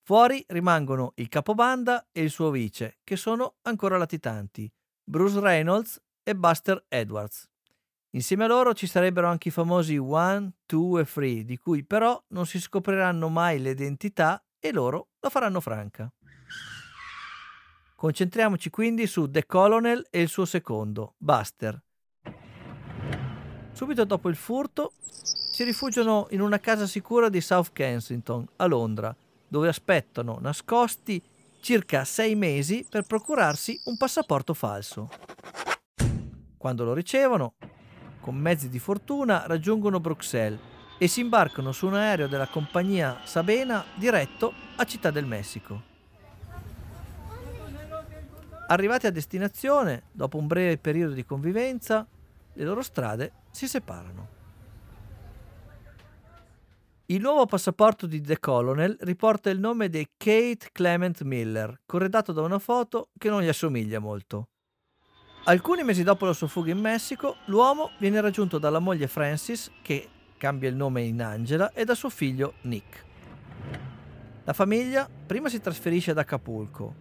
Fuori 0.00 0.42
rimangono 0.48 1.12
il 1.16 1.28
capobanda 1.28 2.08
e 2.10 2.22
il 2.22 2.30
suo 2.30 2.48
vice, 2.48 3.00
che 3.04 3.16
sono 3.16 3.56
ancora 3.64 3.98
latitanti, 3.98 4.72
Bruce 5.04 5.40
Reynolds 5.40 6.00
e 6.22 6.34
Buster 6.34 6.82
Edwards. 6.88 7.49
Insieme 8.12 8.42
a 8.44 8.48
loro 8.48 8.74
ci 8.74 8.88
sarebbero 8.88 9.28
anche 9.28 9.48
i 9.48 9.52
famosi 9.52 9.96
One, 9.96 10.54
Two 10.66 10.98
e 10.98 11.04
Three, 11.04 11.44
di 11.44 11.56
cui 11.56 11.84
però 11.84 12.20
non 12.30 12.44
si 12.44 12.60
scopriranno 12.60 13.28
mai 13.28 13.60
le 13.60 13.70
identità 13.70 14.42
e 14.58 14.72
loro 14.72 15.10
la 15.20 15.28
faranno 15.28 15.60
franca. 15.60 16.12
Concentriamoci 17.94 18.68
quindi 18.68 19.06
su 19.06 19.30
The 19.30 19.46
Colonel 19.46 20.04
e 20.10 20.22
il 20.22 20.28
suo 20.28 20.44
secondo, 20.44 21.14
Buster. 21.18 21.80
Subito 23.70 24.04
dopo 24.04 24.28
il 24.28 24.36
furto 24.36 24.92
si 24.98 25.62
rifugiano 25.62 26.26
in 26.30 26.40
una 26.40 26.58
casa 26.58 26.88
sicura 26.88 27.28
di 27.28 27.40
South 27.40 27.70
Kensington, 27.72 28.44
a 28.56 28.66
Londra, 28.66 29.14
dove 29.46 29.68
aspettano 29.68 30.38
nascosti 30.40 31.22
circa 31.60 32.04
sei 32.04 32.34
mesi 32.34 32.84
per 32.88 33.02
procurarsi 33.02 33.80
un 33.84 33.96
passaporto 33.96 34.52
falso. 34.52 35.08
Quando 36.56 36.84
lo 36.84 36.92
ricevono, 36.92 37.54
con 38.20 38.36
mezzi 38.36 38.68
di 38.68 38.78
fortuna 38.78 39.46
raggiungono 39.46 40.00
Bruxelles 40.00 40.60
e 40.98 41.08
si 41.08 41.20
imbarcano 41.20 41.72
su 41.72 41.86
un 41.86 41.94
aereo 41.94 42.28
della 42.28 42.46
compagnia 42.46 43.20
Sabena 43.24 43.84
diretto 43.94 44.52
a 44.76 44.84
Città 44.84 45.10
del 45.10 45.24
Messico. 45.24 45.88
Arrivati 48.68 49.06
a 49.06 49.10
destinazione, 49.10 50.04
dopo 50.12 50.36
un 50.36 50.46
breve 50.46 50.78
periodo 50.78 51.14
di 51.14 51.24
convivenza, 51.24 52.06
le 52.52 52.64
loro 52.64 52.82
strade 52.82 53.32
si 53.50 53.66
separano. 53.66 54.38
Il 57.06 57.20
nuovo 57.20 57.46
passaporto 57.46 58.06
di 58.06 58.20
The 58.20 58.38
Colonel 58.38 58.96
riporta 59.00 59.50
il 59.50 59.58
nome 59.58 59.88
di 59.88 60.06
Kate 60.16 60.68
Clement 60.70 61.22
Miller, 61.22 61.80
corredato 61.84 62.30
da 62.30 62.42
una 62.42 62.60
foto 62.60 63.08
che 63.18 63.28
non 63.28 63.42
gli 63.42 63.48
assomiglia 63.48 63.98
molto. 63.98 64.50
Alcuni 65.44 65.82
mesi 65.82 66.02
dopo 66.02 66.26
la 66.26 66.34
sua 66.34 66.46
fuga 66.46 66.70
in 66.70 66.78
Messico, 66.78 67.38
l'uomo 67.46 67.92
viene 67.98 68.20
raggiunto 68.20 68.58
dalla 68.58 68.78
moglie 68.78 69.08
Francis, 69.08 69.70
che 69.82 70.08
cambia 70.36 70.68
il 70.68 70.76
nome 70.76 71.02
in 71.02 71.22
Angela, 71.22 71.72
e 71.72 71.84
da 71.84 71.94
suo 71.94 72.10
figlio 72.10 72.54
Nick. 72.62 73.04
La 74.44 74.52
famiglia 74.52 75.08
prima 75.26 75.48
si 75.48 75.58
trasferisce 75.58 76.10
ad 76.10 76.18
Acapulco, 76.18 76.94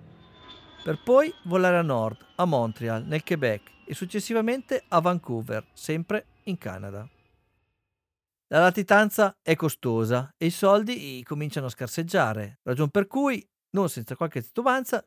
per 0.83 1.01
poi 1.03 1.31
volare 1.43 1.77
a 1.77 1.81
nord, 1.81 2.25
a 2.35 2.45
Montreal, 2.45 3.03
nel 3.03 3.23
Quebec, 3.23 3.71
e 3.85 3.93
successivamente 3.93 4.83
a 4.87 5.01
Vancouver, 5.01 5.65
sempre 5.73 6.25
in 6.43 6.57
Canada. 6.57 7.07
La 8.47 8.61
latitanza 8.61 9.37
è 9.41 9.55
costosa 9.55 10.33
e 10.37 10.45
i 10.45 10.51
soldi 10.51 11.21
cominciano 11.25 11.67
a 11.67 11.69
scarseggiare, 11.69 12.59
ragion 12.63 12.89
per 12.89 13.05
cui, 13.05 13.45
non 13.71 13.89
senza 13.89 14.15
qualche 14.15 14.41
titubanza, 14.41 15.05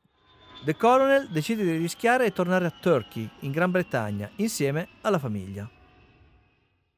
The 0.64 0.76
Colonel 0.76 1.28
decide 1.28 1.64
di 1.64 1.76
rischiare 1.76 2.26
e 2.26 2.32
tornare 2.32 2.66
a 2.66 2.70
Turkey, 2.70 3.28
in 3.40 3.50
Gran 3.50 3.72
Bretagna, 3.72 4.30
insieme 4.36 4.90
alla 5.00 5.18
famiglia. 5.18 5.68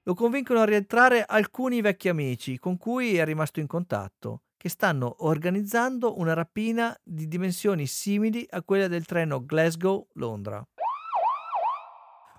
Lo 0.02 0.12
convincono 0.12 0.60
a 0.60 0.66
rientrare 0.66 1.24
alcuni 1.24 1.80
vecchi 1.80 2.10
amici 2.10 2.58
con 2.58 2.76
cui 2.76 3.16
è 3.16 3.24
rimasto 3.24 3.60
in 3.60 3.66
contatto, 3.66 4.42
che 4.58 4.68
stanno 4.68 5.16
organizzando 5.20 6.18
una 6.18 6.34
rapina 6.34 6.94
di 7.02 7.26
dimensioni 7.26 7.86
simili 7.86 8.46
a 8.50 8.62
quella 8.62 8.86
del 8.86 9.06
treno 9.06 9.42
Glasgow-Londra. 9.42 10.62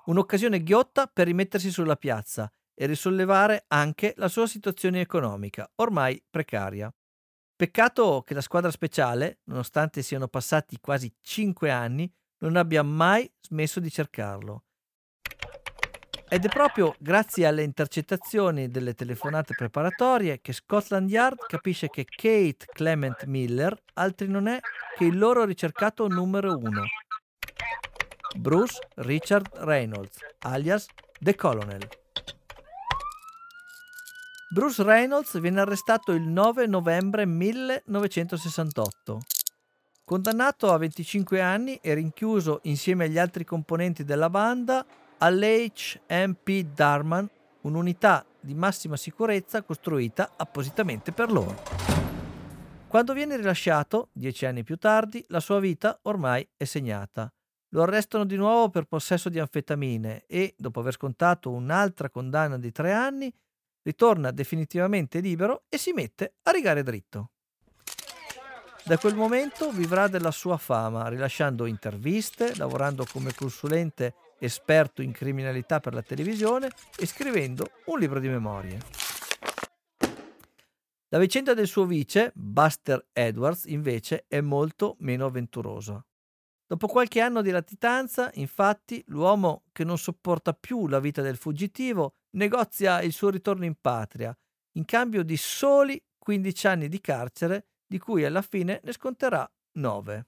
Un'occasione 0.05 0.61
ghiotta 0.61 1.07
per 1.07 1.25
rimettersi 1.25 1.71
sulla 1.71 1.95
piazza 1.95 2.47
e 2.75 2.85
risollevare 2.85 3.65
anche 3.69 4.13
la 4.17 4.27
sua 4.27 4.45
situazione 4.45 5.01
economica, 5.01 5.67
ormai 5.77 6.23
precaria. 6.29 6.93
Peccato 7.57 8.21
che 8.25 8.33
la 8.33 8.41
squadra 8.41 8.69
speciale, 8.69 9.39
nonostante 9.45 10.01
siano 10.01 10.27
passati 10.27 10.77
quasi 10.81 11.13
cinque 11.21 11.71
anni, 11.71 12.11
non 12.39 12.57
abbia 12.57 12.83
mai 12.83 13.31
smesso 13.39 13.79
di 13.79 13.89
cercarlo. 13.89 14.63
Ed 16.27 16.43
è 16.43 16.49
proprio 16.49 16.95
grazie 16.99 17.45
alle 17.45 17.63
intercettazioni 17.63 18.67
delle 18.67 18.93
telefonate 18.93 19.53
preparatorie 19.55 20.41
che 20.41 20.51
Scotland 20.51 21.09
Yard 21.09 21.45
capisce 21.47 21.87
che 21.87 22.03
Kate 22.03 22.65
Clement 22.73 23.23
Miller 23.23 23.73
altri 23.93 24.27
non 24.27 24.47
è 24.47 24.59
che 24.97 25.05
il 25.05 25.17
loro 25.17 25.45
ricercato 25.45 26.07
numero 26.07 26.57
uno, 26.57 26.83
Bruce 28.37 28.81
Richard 28.95 29.49
Reynolds, 29.59 30.17
alias 30.39 30.87
The 31.19 31.35
Colonel. 31.35 31.87
Bruce 34.55 34.83
Reynolds 34.83 35.37
viene 35.41 35.59
arrestato 35.59 36.13
il 36.13 36.21
9 36.21 36.65
novembre 36.65 37.25
1968. 37.25 39.19
Condannato 40.05 40.71
a 40.71 40.77
25 40.77 41.41
anni 41.41 41.75
e 41.81 41.93
rinchiuso 41.93 42.61
insieme 42.63 43.03
agli 43.03 43.17
altri 43.17 43.43
componenti 43.43 44.05
della 44.05 44.29
banda 44.29 44.85
all'HMP 45.17 46.73
Darman, 46.73 47.29
un'unità 47.63 48.25
di 48.39 48.53
massima 48.53 48.95
sicurezza 48.95 49.61
costruita 49.61 50.31
appositamente 50.37 51.11
per 51.11 51.33
loro. 51.33 51.61
Quando 52.87 53.11
viene 53.11 53.35
rilasciato, 53.35 54.07
dieci 54.13 54.45
anni 54.45 54.63
più 54.63 54.77
tardi, 54.77 55.21
la 55.27 55.41
sua 55.41 55.59
vita 55.59 55.99
ormai 56.03 56.47
è 56.55 56.63
segnata. 56.63 57.29
Lo 57.71 57.81
arrestano 57.81 58.23
di 58.23 58.37
nuovo 58.37 58.69
per 58.69 58.85
possesso 58.85 59.27
di 59.27 59.37
anfetamine 59.37 60.23
e, 60.27 60.55
dopo 60.57 60.79
aver 60.79 60.93
scontato 60.93 61.51
un'altra 61.51 62.09
condanna 62.09 62.57
di 62.57 62.71
tre 62.71 62.93
anni, 62.93 63.29
ritorna 63.85 64.31
definitivamente 64.31 65.19
libero 65.19 65.63
e 65.69 65.77
si 65.77 65.93
mette 65.93 66.33
a 66.43 66.51
rigare 66.51 66.81
dritto. 66.83 67.29
Da 68.83 68.97
quel 68.97 69.15
momento 69.15 69.71
vivrà 69.71 70.07
della 70.07 70.31
sua 70.31 70.57
fama, 70.57 71.07
rilasciando 71.07 71.65
interviste, 71.65 72.55
lavorando 72.55 73.05
come 73.11 73.33
consulente 73.33 74.13
esperto 74.39 75.01
in 75.01 75.11
criminalità 75.11 75.79
per 75.79 75.93
la 75.93 76.03
televisione 76.03 76.69
e 76.97 77.05
scrivendo 77.05 77.71
un 77.85 77.99
libro 77.99 78.19
di 78.19 78.27
memorie. 78.27 78.77
La 81.09 81.19
vicenda 81.19 81.53
del 81.53 81.67
suo 81.67 81.85
vice, 81.85 82.31
Buster 82.35 83.07
Edwards, 83.13 83.65
invece, 83.65 84.25
è 84.27 84.41
molto 84.41 84.95
meno 84.99 85.25
avventurosa. 85.25 86.03
Dopo 86.67 86.87
qualche 86.87 87.21
anno 87.21 87.43
di 87.43 87.51
latitanza, 87.51 88.31
infatti, 88.35 89.03
l'uomo 89.07 89.65
che 89.71 89.83
non 89.83 89.99
sopporta 89.99 90.53
più 90.53 90.87
la 90.87 90.99
vita 90.99 91.21
del 91.21 91.37
fuggitivo 91.37 92.15
negozia 92.31 93.01
il 93.01 93.13
suo 93.13 93.29
ritorno 93.29 93.65
in 93.65 93.75
patria, 93.79 94.35
in 94.73 94.85
cambio 94.85 95.23
di 95.23 95.37
soli 95.37 96.01
15 96.17 96.67
anni 96.67 96.87
di 96.87 96.99
carcere, 97.01 97.67
di 97.85 97.99
cui 97.99 98.25
alla 98.25 98.41
fine 98.41 98.81
ne 98.83 98.91
sconterà 98.93 99.47
9. 99.73 100.25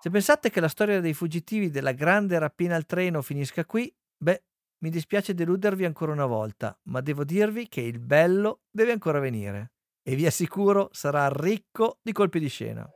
Se 0.00 0.10
pensate 0.10 0.50
che 0.50 0.60
la 0.60 0.68
storia 0.68 1.00
dei 1.00 1.14
fuggitivi 1.14 1.70
della 1.70 1.92
grande 1.92 2.38
rapina 2.38 2.76
al 2.76 2.84
treno 2.84 3.22
finisca 3.22 3.64
qui, 3.64 3.90
beh, 4.14 4.44
mi 4.82 4.90
dispiace 4.90 5.32
deludervi 5.32 5.86
ancora 5.86 6.12
una 6.12 6.26
volta, 6.26 6.78
ma 6.88 7.00
devo 7.00 7.24
dirvi 7.24 7.68
che 7.68 7.80
il 7.80 7.98
bello 7.98 8.60
deve 8.70 8.92
ancora 8.92 9.20
venire 9.20 9.72
e 10.02 10.14
vi 10.14 10.26
assicuro 10.26 10.90
sarà 10.92 11.30
ricco 11.30 11.98
di 12.02 12.12
colpi 12.12 12.38
di 12.38 12.48
scena. 12.48 12.86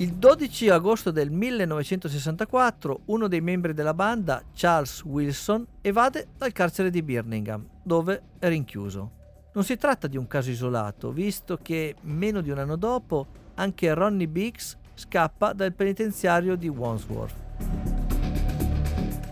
Il 0.00 0.14
12 0.14 0.68
agosto 0.68 1.10
del 1.10 1.28
1964 1.28 3.00
uno 3.06 3.26
dei 3.26 3.40
membri 3.40 3.74
della 3.74 3.94
banda, 3.94 4.44
Charles 4.54 5.02
Wilson, 5.02 5.66
evade 5.80 6.28
dal 6.36 6.52
carcere 6.52 6.88
di 6.88 7.02
Birmingham, 7.02 7.66
dove 7.82 8.22
è 8.38 8.46
rinchiuso. 8.46 9.10
Non 9.54 9.64
si 9.64 9.76
tratta 9.76 10.06
di 10.06 10.16
un 10.16 10.28
caso 10.28 10.50
isolato, 10.50 11.10
visto 11.10 11.58
che 11.60 11.96
meno 12.02 12.40
di 12.42 12.50
un 12.50 12.58
anno 12.58 12.76
dopo 12.76 13.26
anche 13.54 13.92
Ronnie 13.92 14.28
Biggs 14.28 14.78
scappa 14.94 15.52
dal 15.52 15.72
penitenziario 15.72 16.54
di 16.54 16.68
Wandsworth. 16.68 17.34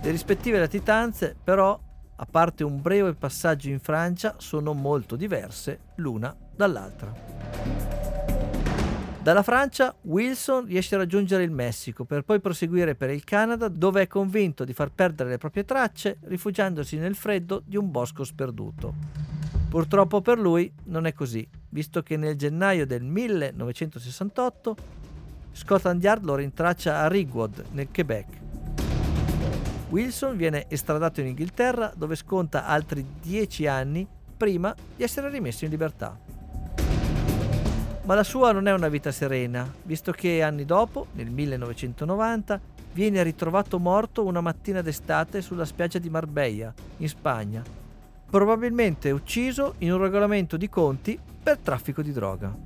Le 0.03 0.11
rispettive 0.11 0.59
latitanze, 0.59 1.37
però, 1.45 1.79
a 2.17 2.27
parte 2.29 2.65
un 2.65 2.83
breve 2.83 3.15
passaggio 3.15 3.69
in 3.69 3.79
Francia, 3.79 4.35
sono 4.39 4.73
molto 4.73 5.15
diverse 5.15 5.79
l'una 5.99 6.37
dall'altra. 6.57 7.96
Dalla 9.27 9.43
Francia 9.43 9.93
Wilson 10.03 10.67
riesce 10.67 10.95
a 10.95 10.99
raggiungere 10.99 11.43
il 11.43 11.51
Messico 11.51 12.05
per 12.05 12.23
poi 12.23 12.39
proseguire 12.39 12.95
per 12.95 13.11
il 13.11 13.25
Canada 13.25 13.67
dove 13.67 14.03
è 14.03 14.07
convinto 14.07 14.65
di 14.65 14.73
far 14.73 14.93
perdere 14.93 15.31
le 15.31 15.37
proprie 15.37 15.65
tracce 15.65 16.19
rifugiandosi 16.27 16.97
nel 16.97 17.17
freddo 17.17 17.61
di 17.67 17.77
un 17.77 17.91
bosco 17.91 18.23
sperduto. 18.23 18.95
Purtroppo 19.69 20.21
per 20.21 20.39
lui 20.39 20.73
non 20.85 21.07
è 21.07 21.13
così, 21.13 21.45
visto 21.71 22.05
che 22.05 22.17
nel 22.17 22.37
gennaio 22.37 22.87
del 22.87 23.03
1968 23.03 24.77
Scotland 25.51 26.01
Yard 26.01 26.25
lo 26.25 26.37
rintraccia 26.37 27.01
a 27.01 27.09
Rigwood, 27.09 27.65
nel 27.73 27.89
Quebec. 27.93 28.29
Wilson 29.89 30.37
viene 30.37 30.67
estradato 30.69 31.21
in 31.21 31.27
Inghilterra 31.27 31.93
dove 31.97 32.15
sconta 32.15 32.65
altri 32.67 33.05
dieci 33.21 33.67
anni 33.67 34.07
prima 34.37 34.73
di 34.95 35.03
essere 35.03 35.29
rimesso 35.31 35.65
in 35.65 35.73
libertà. 35.73 36.26
Ma 38.07 38.15
la 38.15 38.23
sua 38.23 38.53
non 38.53 38.69
è 38.69 38.73
una 38.73 38.87
vita 38.87 39.11
serena, 39.11 39.69
visto 39.83 40.13
che 40.13 40.41
anni 40.41 40.65
dopo, 40.65 41.09
nel 41.15 41.29
1990, 41.29 42.61
viene 42.93 43.21
ritrovato 43.25 43.81
morto 43.81 44.25
una 44.25 44.41
mattina 44.41 44.81
d'estate 44.81 45.43
sulla 45.43 45.65
spiaggia 45.65 45.99
di 45.99 46.09
Marbella, 46.09 46.73
in 46.99 47.09
Spagna, 47.09 47.65
probabilmente 48.31 49.11
ucciso 49.11 49.75
in 49.79 49.93
un 49.93 49.99
regolamento 49.99 50.57
di 50.57 50.69
conti 50.69 51.19
per 51.43 51.59
traffico 51.59 52.01
di 52.01 52.13
droga. 52.13 52.57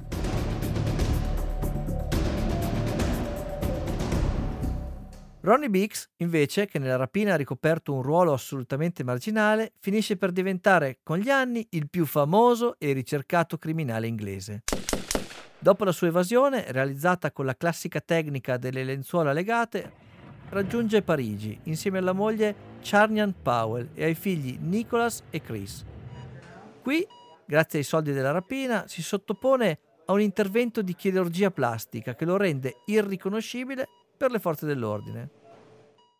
Ronnie 5.41 5.71
Biggs, 5.71 6.11
invece, 6.19 6.67
che 6.67 6.79
nella 6.79 6.97
rapina 6.97 7.33
ha 7.33 7.37
ricoperto 7.37 7.95
un 7.95 8.03
ruolo 8.03 8.35
assolutamente 8.35 9.03
marginale, 9.05 9.73
finisce 9.81 10.19
per 10.19 10.33
diventare 10.33 10.99
con 11.03 11.17
gli 11.17 11.31
anni 11.31 11.67
il 11.71 11.89
più 11.89 12.05
famoso 12.05 12.75
e 12.79 12.93
ricercato 12.93 13.57
criminale 13.57 14.07
inglese. 14.07 14.65
Dopo 15.63 15.85
la 15.85 15.93
sua 15.93 16.07
evasione, 16.07 16.65
realizzata 16.69 17.33
con 17.33 17.45
la 17.45 17.55
classica 17.55 18.01
tecnica 18.01 18.57
delle 18.57 18.83
lenzuola 18.83 19.35
legate, 19.35 19.93
raggiunge 20.49 21.03
Parigi 21.03 21.61
insieme 21.65 21.99
alla 21.99 22.15
moglie 22.15 22.79
Charnian 22.81 23.35
Powell 23.43 23.91
e 23.93 24.05
ai 24.05 24.15
figli 24.15 24.57
Nicholas 24.59 25.23
e 25.29 25.43
Chris. 25.43 25.85
Qui, 26.81 27.07
grazie 27.45 27.81
ai 27.81 27.85
soldi 27.85 28.13
della 28.13 28.31
rapina, 28.31 28.89
si 28.89 29.03
sottopone 29.03 29.79
a 30.07 30.13
un 30.13 30.23
intervento 30.23 30.81
di 30.81 30.95
chirurgia 30.95 31.51
plastica 31.51 32.15
che 32.15 32.25
lo 32.25 32.39
rende 32.39 32.77
irriconoscibile 32.87 33.87
per 34.17 34.31
le 34.31 34.39
forze 34.39 34.65
dell'ordine. 34.65 35.29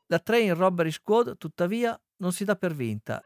La 0.09 0.19
Train 0.19 0.55
Robbery 0.55 0.91
Squad, 0.91 1.39
tuttavia, 1.39 1.99
non 2.19 2.33
si 2.33 2.45
dà 2.45 2.57
per 2.57 2.75
vinta 2.75 3.23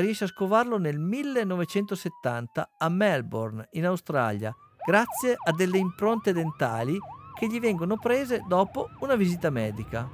riesce 0.00 0.24
a 0.24 0.28
scovarlo 0.28 0.78
nel 0.78 0.98
1970 0.98 2.70
a 2.78 2.88
Melbourne, 2.88 3.68
in 3.72 3.86
Australia, 3.86 4.54
grazie 4.86 5.34
a 5.36 5.50
delle 5.50 5.78
impronte 5.78 6.32
dentali 6.32 6.96
che 7.36 7.48
gli 7.48 7.58
vengono 7.58 7.98
prese 7.98 8.44
dopo 8.46 8.88
una 9.00 9.16
visita 9.16 9.50
medica. 9.50 10.08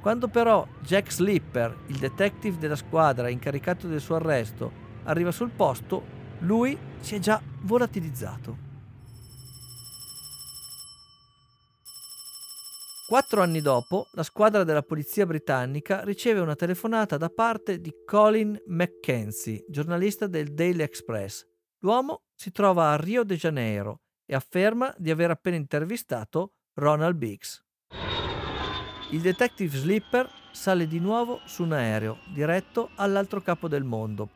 Quando 0.00 0.28
però 0.28 0.64
Jack 0.82 1.10
Slipper, 1.10 1.76
il 1.86 1.98
detective 1.98 2.58
della 2.58 2.76
squadra 2.76 3.28
incaricato 3.28 3.88
del 3.88 4.00
suo 4.00 4.14
arresto, 4.14 4.70
arriva 5.04 5.32
sul 5.32 5.50
posto, 5.50 6.02
lui 6.40 6.78
si 7.00 7.16
è 7.16 7.18
già 7.18 7.42
volatilizzato. 7.62 8.72
Quattro 13.06 13.42
anni 13.42 13.60
dopo, 13.60 14.06
la 14.12 14.22
squadra 14.22 14.62
della 14.62 14.82
polizia 14.82 15.26
britannica 15.26 16.04
riceve 16.04 16.40
una 16.40 16.54
telefonata 16.54 17.16
da 17.16 17.28
parte 17.28 17.80
di 17.80 17.92
Colin 18.04 18.56
Mackenzie, 18.66 19.64
giornalista 19.68 20.26
del 20.26 20.54
Daily 20.54 20.82
Express. 20.82 21.44
L'uomo 21.80 22.22
si 22.34 22.50
trova 22.50 22.92
a 22.92 22.96
Rio 22.96 23.24
de 23.24 23.36
Janeiro 23.36 24.03
e 24.26 24.34
afferma 24.34 24.94
di 24.96 25.10
aver 25.10 25.30
appena 25.30 25.56
intervistato 25.56 26.52
Ronald 26.74 27.16
Biggs. 27.16 27.62
Il 29.10 29.20
detective 29.20 29.76
Slipper 29.76 30.28
sale 30.52 30.86
di 30.86 30.98
nuovo 30.98 31.40
su 31.44 31.62
un 31.62 31.72
aereo 31.72 32.18
diretto 32.32 32.90
all'altro 32.96 33.40
capo 33.40 33.68
del 33.68 33.84
mondo 33.84 34.28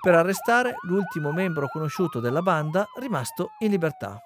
per 0.00 0.14
arrestare 0.14 0.76
l'ultimo 0.82 1.32
membro 1.32 1.68
conosciuto 1.68 2.20
della 2.20 2.40
banda 2.40 2.86
rimasto 2.98 3.50
in 3.58 3.70
libertà. 3.70 4.20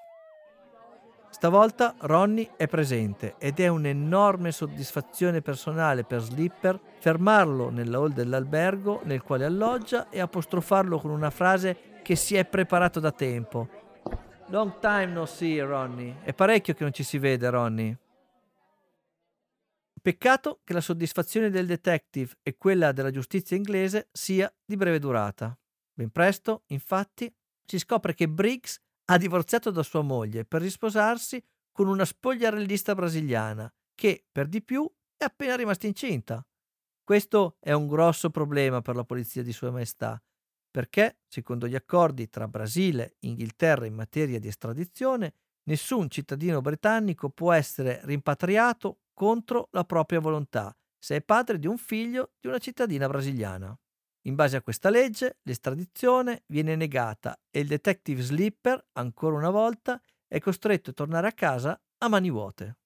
Stavolta 1.31 1.95
Ronnie 2.01 2.51
è 2.55 2.67
presente 2.67 3.35
ed 3.39 3.59
è 3.59 3.67
un'enorme 3.67 4.51
soddisfazione 4.51 5.41
personale 5.41 6.03
per 6.03 6.19
Slipper 6.19 6.79
fermarlo 6.99 7.69
nella 7.69 7.97
hall 7.97 8.13
dell'albergo 8.13 9.01
nel 9.05 9.23
quale 9.23 9.45
alloggia 9.45 10.09
e 10.09 10.19
apostrofarlo 10.19 10.99
con 10.99 11.09
una 11.09 11.31
frase 11.31 11.99
che 12.03 12.15
si 12.15 12.35
è 12.35 12.45
preparato 12.45 12.99
da 12.99 13.11
tempo. 13.11 13.80
Long 14.51 14.79
time 14.79 15.13
no 15.13 15.25
see, 15.25 15.61
Ronnie. 15.61 16.23
È 16.23 16.33
parecchio 16.33 16.73
che 16.73 16.83
non 16.83 16.91
ci 16.91 17.03
si 17.03 17.17
vede, 17.17 17.49
Ronnie. 17.49 17.97
Peccato 20.01 20.59
che 20.65 20.73
la 20.73 20.81
soddisfazione 20.81 21.49
del 21.49 21.65
detective 21.65 22.35
e 22.43 22.57
quella 22.57 22.91
della 22.91 23.11
giustizia 23.11 23.55
inglese 23.55 24.09
sia 24.11 24.53
di 24.65 24.75
breve 24.75 24.99
durata. 24.99 25.57
Ben 25.93 26.09
presto, 26.09 26.63
infatti, 26.67 27.33
si 27.65 27.79
scopre 27.79 28.13
che 28.13 28.27
Briggs 28.27 28.77
ha 29.05 29.17
divorziato 29.17 29.71
da 29.71 29.83
sua 29.83 30.01
moglie 30.01 30.43
per 30.43 30.61
risposarsi 30.61 31.41
con 31.71 31.87
una 31.87 32.03
spogliarellista 32.03 32.93
brasiliana 32.93 33.73
che, 33.95 34.25
per 34.29 34.47
di 34.47 34.61
più, 34.61 34.85
è 35.15 35.23
appena 35.23 35.55
rimasta 35.55 35.87
incinta. 35.87 36.45
Questo 37.05 37.55
è 37.61 37.71
un 37.71 37.87
grosso 37.87 38.29
problema 38.29 38.81
per 38.81 38.97
la 38.97 39.05
polizia 39.05 39.43
di 39.43 39.53
Sua 39.53 39.71
Maestà, 39.71 40.21
perché, 40.71 41.19
secondo 41.27 41.67
gli 41.67 41.75
accordi 41.75 42.29
tra 42.29 42.47
Brasile 42.47 43.17
e 43.19 43.27
Inghilterra 43.27 43.85
in 43.85 43.93
materia 43.93 44.39
di 44.39 44.47
estradizione, 44.47 45.33
nessun 45.63 46.09
cittadino 46.09 46.61
britannico 46.61 47.29
può 47.29 47.51
essere 47.51 47.99
rimpatriato 48.05 49.01
contro 49.13 49.67
la 49.71 49.83
propria 49.83 50.19
volontà 50.19 50.75
se 51.03 51.15
è 51.15 51.21
padre 51.21 51.57
di 51.57 51.65
un 51.65 51.77
figlio 51.77 52.33
di 52.39 52.47
una 52.47 52.59
cittadina 52.59 53.07
brasiliana. 53.07 53.75
In 54.25 54.35
base 54.35 54.55
a 54.55 54.61
questa 54.61 54.91
legge, 54.91 55.39
l'estradizione 55.41 56.43
viene 56.47 56.75
negata 56.75 57.35
e 57.49 57.61
il 57.61 57.67
detective 57.67 58.21
Slipper, 58.21 58.89
ancora 58.93 59.35
una 59.35 59.49
volta, 59.49 59.99
è 60.27 60.39
costretto 60.39 60.91
a 60.91 60.93
tornare 60.93 61.27
a 61.27 61.33
casa 61.33 61.79
a 61.97 62.07
mani 62.07 62.29
vuote. 62.29 62.77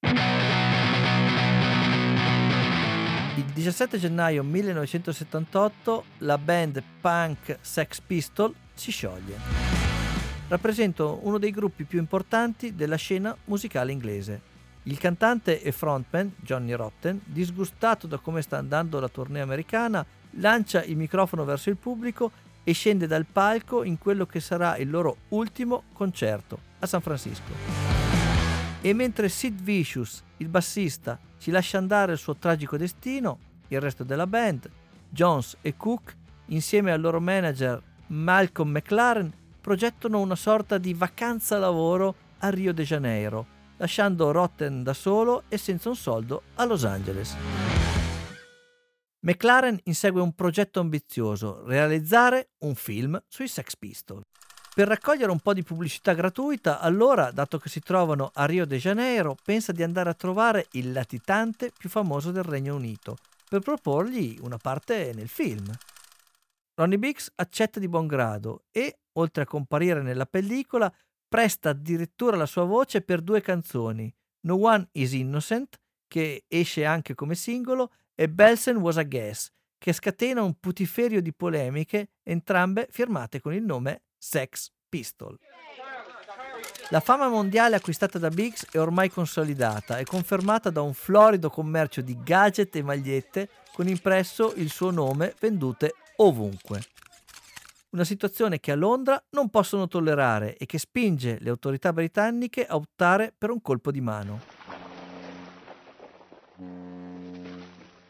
Il 3.37 3.43
17 3.43 3.97
gennaio 3.97 4.43
1978 4.43 6.03
la 6.19 6.37
band 6.37 6.81
punk 7.01 7.57
Sex 7.59 7.99
Pistol 7.99 8.53
si 8.73 8.91
scioglie. 8.91 9.37
Rappresenta 10.47 11.03
uno 11.03 11.37
dei 11.37 11.51
gruppi 11.51 11.83
più 11.83 11.99
importanti 11.99 12.75
della 12.75 12.95
scena 12.95 13.35
musicale 13.45 13.91
inglese. 13.91 14.53
Il 14.83 14.97
cantante 14.97 15.61
e 15.61 15.73
frontman 15.73 16.31
Johnny 16.37 16.71
Rotten, 16.71 17.19
disgustato 17.25 18.07
da 18.07 18.19
come 18.19 18.41
sta 18.41 18.57
andando 18.57 19.01
la 19.01 19.09
tournée 19.09 19.41
americana, 19.41 20.05
lancia 20.37 20.81
il 20.85 20.95
microfono 20.95 21.43
verso 21.43 21.69
il 21.69 21.75
pubblico 21.75 22.31
e 22.63 22.71
scende 22.71 23.05
dal 23.05 23.25
palco 23.25 23.83
in 23.83 23.97
quello 23.97 24.25
che 24.25 24.39
sarà 24.39 24.77
il 24.77 24.89
loro 24.89 25.17
ultimo 25.29 25.83
concerto 25.91 26.57
a 26.79 26.85
San 26.85 27.01
Francisco. 27.01 27.51
E 28.79 28.93
mentre 28.93 29.27
Sid 29.27 29.61
Vicious, 29.61 30.23
il 30.37 30.47
bassista, 30.47 31.19
ci 31.45 31.51
lascia 31.51 31.77
andare 31.77 32.13
il 32.13 32.17
suo 32.17 32.37
tragico 32.37 32.75
destino, 32.75 33.37
il 33.67 33.79
resto 33.79 34.03
della 34.03 34.25
band, 34.25 34.67
Jones 35.07 35.57
e 35.61 35.77
Cook, 35.77 36.17
insieme 36.47 36.91
al 36.91 36.99
loro 36.99 37.21
manager 37.21 37.79
Malcolm 38.07 38.71
McLaren, 38.71 39.31
progettano 39.61 40.21
una 40.21 40.35
sorta 40.35 40.79
di 40.79 40.95
vacanza 40.95 41.59
lavoro 41.59 42.15
a 42.39 42.49
Rio 42.49 42.73
de 42.73 42.83
Janeiro, 42.83 43.45
lasciando 43.77 44.31
Rotten 44.31 44.81
da 44.81 44.95
solo 44.95 45.43
e 45.47 45.59
senza 45.59 45.89
un 45.89 45.95
soldo 45.95 46.41
a 46.55 46.65
Los 46.65 46.83
Angeles. 46.83 47.35
McLaren 49.19 49.79
insegue 49.83 50.21
un 50.21 50.33
progetto 50.33 50.79
ambizioso, 50.79 51.63
realizzare 51.63 52.53
un 52.61 52.73
film 52.73 53.21
sui 53.27 53.47
Sex 53.47 53.75
Pistols. 53.77 54.23
Per 54.75 54.89
raccogliere 54.89 55.31
un 55.31 55.39
po' 55.39 55.53
di 55.53 55.63
pubblicità 55.63 56.13
gratuita, 56.13 56.81
allora, 56.81 57.31
dato 57.31 57.57
che 57.59 57.69
si 57.69 57.79
trovano 57.79 58.31
a 58.33 58.43
Rio 58.43 58.65
de 58.65 58.77
Janeiro, 58.77 59.37
pensa 59.41 59.71
di 59.71 59.83
andare 59.83 60.09
a 60.09 60.13
trovare 60.13 60.67
il 60.71 60.91
latitante 60.91 61.71
più 61.71 61.87
famoso 61.87 62.31
del 62.31 62.43
Regno 62.43 62.75
Unito, 62.75 63.15
per 63.47 63.61
proporgli 63.61 64.37
una 64.41 64.57
parte 64.57 65.13
nel 65.15 65.29
film. 65.29 65.71
Ronnie 66.73 66.99
Biggs 66.99 67.31
accetta 67.35 67.79
di 67.79 67.87
buon 67.87 68.05
grado 68.05 68.65
e, 68.69 68.99
oltre 69.13 69.43
a 69.43 69.45
comparire 69.45 70.01
nella 70.01 70.25
pellicola, 70.25 70.93
presta 71.25 71.69
addirittura 71.69 72.35
la 72.35 72.45
sua 72.45 72.65
voce 72.65 73.01
per 73.01 73.21
due 73.21 73.39
canzoni, 73.39 74.13
No 74.41 74.55
One 74.55 74.89
is 74.91 75.13
Innocent, 75.13 75.79
che 76.05 76.43
esce 76.49 76.83
anche 76.83 77.15
come 77.15 77.35
singolo, 77.35 77.93
e 78.13 78.27
Belsen 78.27 78.75
Was 78.75 78.97
a 78.97 79.03
Guess, 79.03 79.51
che 79.77 79.93
scatena 79.93 80.43
un 80.43 80.59
putiferio 80.59 81.21
di 81.21 81.33
polemiche, 81.33 82.09
entrambe 82.23 82.89
firmate 82.91 83.39
con 83.39 83.53
il 83.53 83.63
nome 83.63 84.01
Sex 84.27 84.71
Pistol. 84.89 85.37
La 86.89 86.99
fama 86.99 87.27
mondiale 87.27 87.75
acquistata 87.75 88.17
da 88.17 88.29
Biggs 88.29 88.65
è 88.71 88.79
ormai 88.79 89.09
consolidata 89.09 89.99
e 89.99 90.03
confermata 90.03 90.71
da 90.71 90.81
un 90.81 90.95
florido 90.95 91.51
commercio 91.51 92.01
di 92.01 92.17
gadget 92.23 92.75
e 92.75 92.81
magliette 92.81 93.49
con 93.71 93.87
impresso 93.87 94.53
il 94.55 94.71
suo 94.71 94.89
nome 94.89 95.35
vendute 95.39 95.93
ovunque. 96.17 96.81
Una 97.91 98.03
situazione 98.03 98.59
che 98.59 98.71
a 98.71 98.75
Londra 98.75 99.23
non 99.29 99.49
possono 99.49 99.87
tollerare 99.87 100.57
e 100.57 100.65
che 100.65 100.79
spinge 100.79 101.37
le 101.39 101.49
autorità 101.51 101.93
britanniche 101.93 102.65
a 102.65 102.75
optare 102.75 103.31
per 103.37 103.51
un 103.51 103.61
colpo 103.61 103.91
di 103.91 104.01
mano. 104.01 104.41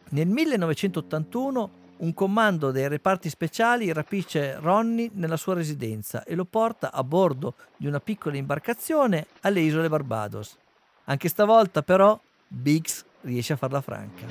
Nel 0.09 0.27
1981 0.27 1.83
un 1.97 2.13
comando 2.13 2.71
dei 2.71 2.87
reparti 2.87 3.29
speciali 3.29 3.93
rapisce 3.93 4.59
Ronnie 4.59 5.09
nella 5.13 5.37
sua 5.37 5.53
residenza 5.53 6.23
e 6.23 6.35
lo 6.35 6.45
porta 6.45 6.91
a 6.91 7.03
bordo 7.03 7.55
di 7.77 7.87
una 7.87 7.99
piccola 7.99 8.35
imbarcazione 8.35 9.27
alle 9.41 9.61
isole 9.61 9.87
Barbados. 9.87 10.57
Anche 11.05 11.29
stavolta 11.29 11.83
però 11.83 12.19
Biggs 12.47 13.05
riesce 13.21 13.53
a 13.53 13.57
farla 13.57 13.81
franca. 13.81 14.25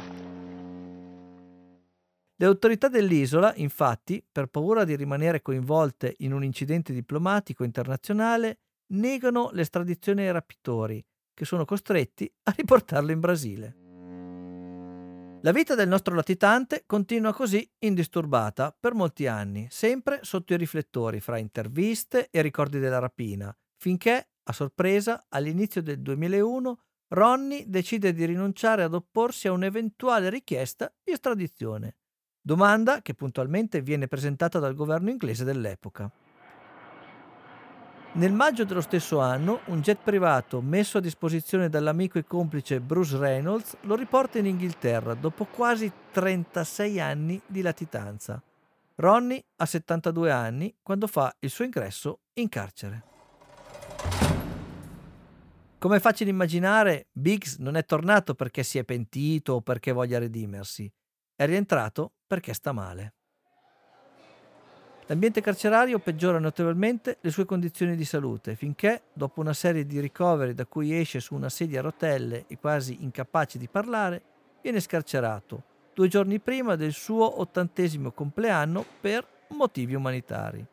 Le 2.36 2.46
autorità 2.46 2.88
dell'isola, 2.88 3.54
infatti, 3.56 4.22
per 4.30 4.46
paura 4.46 4.84
di 4.84 4.96
rimanere 4.96 5.40
coinvolte 5.40 6.16
in 6.18 6.32
un 6.32 6.42
incidente 6.42 6.92
diplomatico 6.92 7.62
internazionale, 7.62 8.58
negano 8.88 9.50
l'estradizione 9.52 10.26
ai 10.26 10.32
rapitori, 10.32 11.02
che 11.32 11.44
sono 11.44 11.64
costretti 11.64 12.30
a 12.42 12.52
riportarlo 12.56 13.12
in 13.12 13.20
Brasile. 13.20 13.83
La 15.44 15.52
vita 15.52 15.74
del 15.74 15.88
nostro 15.88 16.14
latitante 16.14 16.84
continua 16.86 17.34
così 17.34 17.70
indisturbata 17.80 18.74
per 18.80 18.94
molti 18.94 19.26
anni, 19.26 19.66
sempre 19.70 20.20
sotto 20.22 20.54
i 20.54 20.56
riflettori 20.56 21.20
fra 21.20 21.36
interviste 21.36 22.30
e 22.30 22.40
ricordi 22.40 22.78
della 22.78 22.98
rapina, 22.98 23.54
finché, 23.76 24.30
a 24.42 24.52
sorpresa, 24.54 25.26
all'inizio 25.28 25.82
del 25.82 26.00
2001, 26.00 26.80
Ronnie 27.08 27.64
decide 27.66 28.14
di 28.14 28.24
rinunciare 28.24 28.84
ad 28.84 28.94
opporsi 28.94 29.46
a 29.46 29.52
un'eventuale 29.52 30.30
richiesta 30.30 30.90
di 31.04 31.12
estradizione, 31.12 31.96
domanda 32.40 33.02
che 33.02 33.12
puntualmente 33.12 33.82
viene 33.82 34.08
presentata 34.08 34.58
dal 34.58 34.74
governo 34.74 35.10
inglese 35.10 35.44
dell'epoca. 35.44 36.10
Nel 38.16 38.32
maggio 38.32 38.64
dello 38.64 38.80
stesso 38.80 39.18
anno, 39.18 39.62
un 39.66 39.80
jet 39.80 39.98
privato 40.00 40.60
messo 40.60 40.98
a 40.98 41.00
disposizione 41.00 41.68
dall'amico 41.68 42.16
e 42.16 42.24
complice 42.24 42.80
Bruce 42.80 43.18
Reynolds 43.18 43.76
lo 43.80 43.96
riporta 43.96 44.38
in 44.38 44.46
Inghilterra 44.46 45.14
dopo 45.14 45.46
quasi 45.46 45.90
36 46.12 47.00
anni 47.00 47.40
di 47.44 47.60
latitanza. 47.60 48.40
Ronnie 48.96 49.44
ha 49.56 49.66
72 49.66 50.30
anni 50.30 50.72
quando 50.80 51.08
fa 51.08 51.34
il 51.40 51.50
suo 51.50 51.64
ingresso 51.64 52.20
in 52.34 52.48
carcere. 52.48 53.02
Come 55.80 55.96
è 55.96 56.00
facile 56.00 56.30
immaginare, 56.30 57.08
Biggs 57.10 57.56
non 57.56 57.74
è 57.74 57.84
tornato 57.84 58.34
perché 58.34 58.62
si 58.62 58.78
è 58.78 58.84
pentito 58.84 59.54
o 59.54 59.60
perché 59.60 59.90
voglia 59.90 60.20
redimersi, 60.20 60.88
è 61.34 61.46
rientrato 61.46 62.12
perché 62.28 62.54
sta 62.54 62.70
male. 62.70 63.14
L'ambiente 65.06 65.42
carcerario 65.42 65.98
peggiora 65.98 66.38
notevolmente 66.38 67.18
le 67.20 67.30
sue 67.30 67.44
condizioni 67.44 67.94
di 67.94 68.06
salute 68.06 68.56
finché, 68.56 69.02
dopo 69.12 69.40
una 69.40 69.52
serie 69.52 69.84
di 69.84 70.00
ricoveri 70.00 70.54
da 70.54 70.64
cui 70.64 70.98
esce 70.98 71.20
su 71.20 71.34
una 71.34 71.50
sedia 71.50 71.80
a 71.80 71.82
rotelle 71.82 72.46
e 72.46 72.56
quasi 72.58 73.02
incapace 73.02 73.58
di 73.58 73.68
parlare, 73.68 74.22
viene 74.62 74.80
scarcerato 74.80 75.72
due 75.92 76.08
giorni 76.08 76.40
prima 76.40 76.74
del 76.74 76.92
suo 76.92 77.40
ottantesimo 77.40 78.12
compleanno 78.12 78.84
per 79.00 79.26
motivi 79.48 79.94
umanitari. 79.94 80.64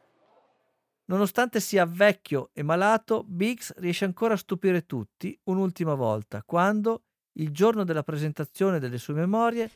Nonostante 1.05 1.59
sia 1.59 1.85
vecchio 1.85 2.51
e 2.53 2.63
malato, 2.63 3.25
Biggs 3.27 3.73
riesce 3.79 4.05
ancora 4.05 4.35
a 4.35 4.37
stupire 4.37 4.85
tutti 4.85 5.37
un'ultima 5.43 5.93
volta, 5.93 6.41
quando, 6.43 7.03
il 7.33 7.51
giorno 7.51 7.83
della 7.83 8.03
presentazione 8.03 8.79
delle 8.79 8.97
sue 8.97 9.13
memorie, 9.13 9.71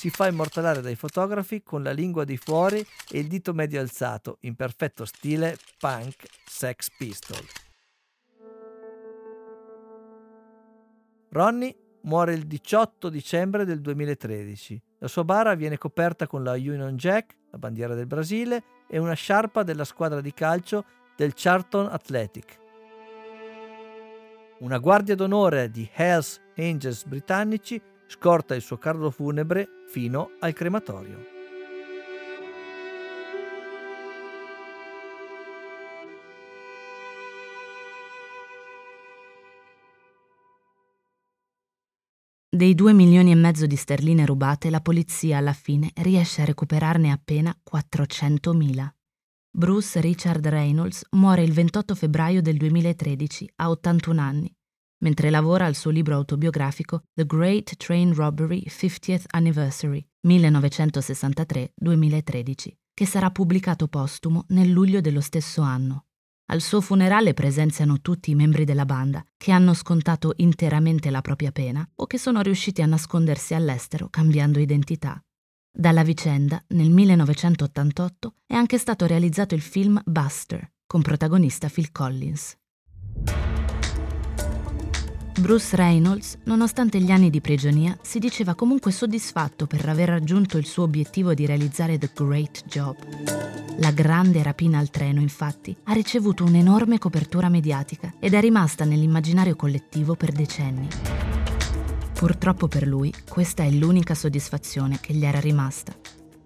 si 0.00 0.08
fa 0.08 0.28
immortalare 0.28 0.80
dai 0.80 0.94
fotografi 0.94 1.62
con 1.62 1.82
la 1.82 1.90
lingua 1.90 2.24
di 2.24 2.38
fuori 2.38 2.78
e 3.10 3.18
il 3.18 3.26
dito 3.26 3.52
medio 3.52 3.80
alzato, 3.80 4.38
in 4.40 4.54
perfetto 4.54 5.04
stile 5.04 5.58
punk 5.78 6.26
Sex 6.46 6.88
Pistol. 6.96 7.44
Ronnie 11.28 11.76
muore 12.04 12.32
il 12.32 12.46
18 12.46 13.10
dicembre 13.10 13.66
del 13.66 13.82
2013. 13.82 14.82
La 15.00 15.06
sua 15.06 15.22
bara 15.22 15.52
viene 15.54 15.76
coperta 15.76 16.26
con 16.26 16.44
la 16.44 16.52
Union 16.52 16.96
Jack, 16.96 17.36
la 17.50 17.58
bandiera 17.58 17.94
del 17.94 18.06
Brasile, 18.06 18.64
e 18.88 18.96
una 18.96 19.12
sciarpa 19.12 19.62
della 19.62 19.84
squadra 19.84 20.22
di 20.22 20.32
calcio 20.32 20.82
del 21.14 21.34
Charlton 21.34 21.88
Athletic. 21.90 22.58
Una 24.60 24.78
guardia 24.78 25.14
d'onore 25.14 25.70
di 25.70 25.86
Hells 25.92 26.40
Angels 26.56 27.04
britannici 27.04 27.78
scorta 28.10 28.56
il 28.56 28.60
suo 28.60 28.76
carro 28.76 29.08
funebre 29.10 29.84
fino 29.86 30.32
al 30.40 30.52
crematorio. 30.52 31.38
Dei 42.52 42.74
2 42.74 42.92
milioni 42.92 43.30
e 43.30 43.36
mezzo 43.36 43.66
di 43.66 43.76
sterline 43.76 44.26
rubate, 44.26 44.70
la 44.70 44.80
polizia 44.80 45.38
alla 45.38 45.52
fine 45.52 45.92
riesce 46.02 46.42
a 46.42 46.44
recuperarne 46.44 47.12
appena 47.12 47.56
400.000. 47.72 48.88
Bruce 49.52 50.00
Richard 50.00 50.44
Reynolds 50.48 51.06
muore 51.12 51.44
il 51.44 51.52
28 51.52 51.94
febbraio 51.94 52.42
del 52.42 52.56
2013 52.56 53.52
a 53.56 53.70
81 53.70 54.20
anni 54.20 54.52
mentre 55.00 55.30
lavora 55.30 55.66
al 55.66 55.74
suo 55.74 55.90
libro 55.90 56.14
autobiografico 56.14 57.02
The 57.12 57.26
Great 57.26 57.76
Train 57.76 58.14
Robbery 58.14 58.62
50th 58.66 59.24
Anniversary 59.28 60.06
1963-2013, 60.26 62.54
che 62.94 63.06
sarà 63.06 63.30
pubblicato 63.30 63.88
postumo 63.88 64.44
nel 64.48 64.70
luglio 64.70 65.00
dello 65.00 65.20
stesso 65.20 65.62
anno. 65.62 66.04
Al 66.50 66.60
suo 66.60 66.80
funerale 66.80 67.32
presenziano 67.32 68.00
tutti 68.00 68.32
i 68.32 68.34
membri 68.34 68.64
della 68.64 68.84
banda 68.84 69.24
che 69.36 69.52
hanno 69.52 69.72
scontato 69.72 70.32
interamente 70.38 71.08
la 71.10 71.20
propria 71.20 71.52
pena 71.52 71.88
o 71.94 72.06
che 72.06 72.18
sono 72.18 72.42
riusciti 72.42 72.82
a 72.82 72.86
nascondersi 72.86 73.54
all'estero 73.54 74.08
cambiando 74.10 74.58
identità. 74.58 75.22
Dalla 75.72 76.02
vicenda, 76.02 76.60
nel 76.68 76.90
1988, 76.90 78.34
è 78.46 78.54
anche 78.54 78.78
stato 78.78 79.06
realizzato 79.06 79.54
il 79.54 79.60
film 79.60 80.00
Buster, 80.04 80.72
con 80.84 81.02
protagonista 81.02 81.68
Phil 81.68 81.92
Collins. 81.92 82.56
Bruce 85.40 85.74
Reynolds, 85.74 86.36
nonostante 86.44 87.00
gli 87.00 87.10
anni 87.10 87.30
di 87.30 87.40
prigionia, 87.40 87.96
si 88.02 88.18
diceva 88.18 88.54
comunque 88.54 88.92
soddisfatto 88.92 89.66
per 89.66 89.88
aver 89.88 90.10
raggiunto 90.10 90.58
il 90.58 90.66
suo 90.66 90.82
obiettivo 90.82 91.32
di 91.32 91.46
realizzare 91.46 91.96
The 91.96 92.10
Great 92.14 92.64
Job. 92.66 92.96
La 93.78 93.90
grande 93.90 94.42
rapina 94.42 94.78
al 94.78 94.90
treno, 94.90 95.18
infatti, 95.18 95.74
ha 95.84 95.94
ricevuto 95.94 96.44
un'enorme 96.44 96.98
copertura 96.98 97.48
mediatica 97.48 98.12
ed 98.18 98.34
è 98.34 98.40
rimasta 98.40 98.84
nell'immaginario 98.84 99.56
collettivo 99.56 100.14
per 100.14 100.30
decenni. 100.30 100.88
Purtroppo 102.12 102.68
per 102.68 102.86
lui, 102.86 103.10
questa 103.26 103.62
è 103.62 103.70
l'unica 103.70 104.14
soddisfazione 104.14 104.98
che 105.00 105.14
gli 105.14 105.24
era 105.24 105.40
rimasta, 105.40 105.96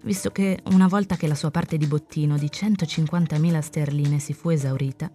visto 0.03 0.31
che 0.31 0.59
una 0.71 0.87
volta 0.87 1.17
che 1.17 1.27
la 1.27 1.35
sua 1.35 1.51
parte 1.51 1.77
di 1.77 1.85
bottino 1.85 2.37
di 2.37 2.49
150.000 2.49 3.59
sterline 3.59 4.19
si 4.19 4.33
fu 4.33 4.51
esaurita, 4.51 5.11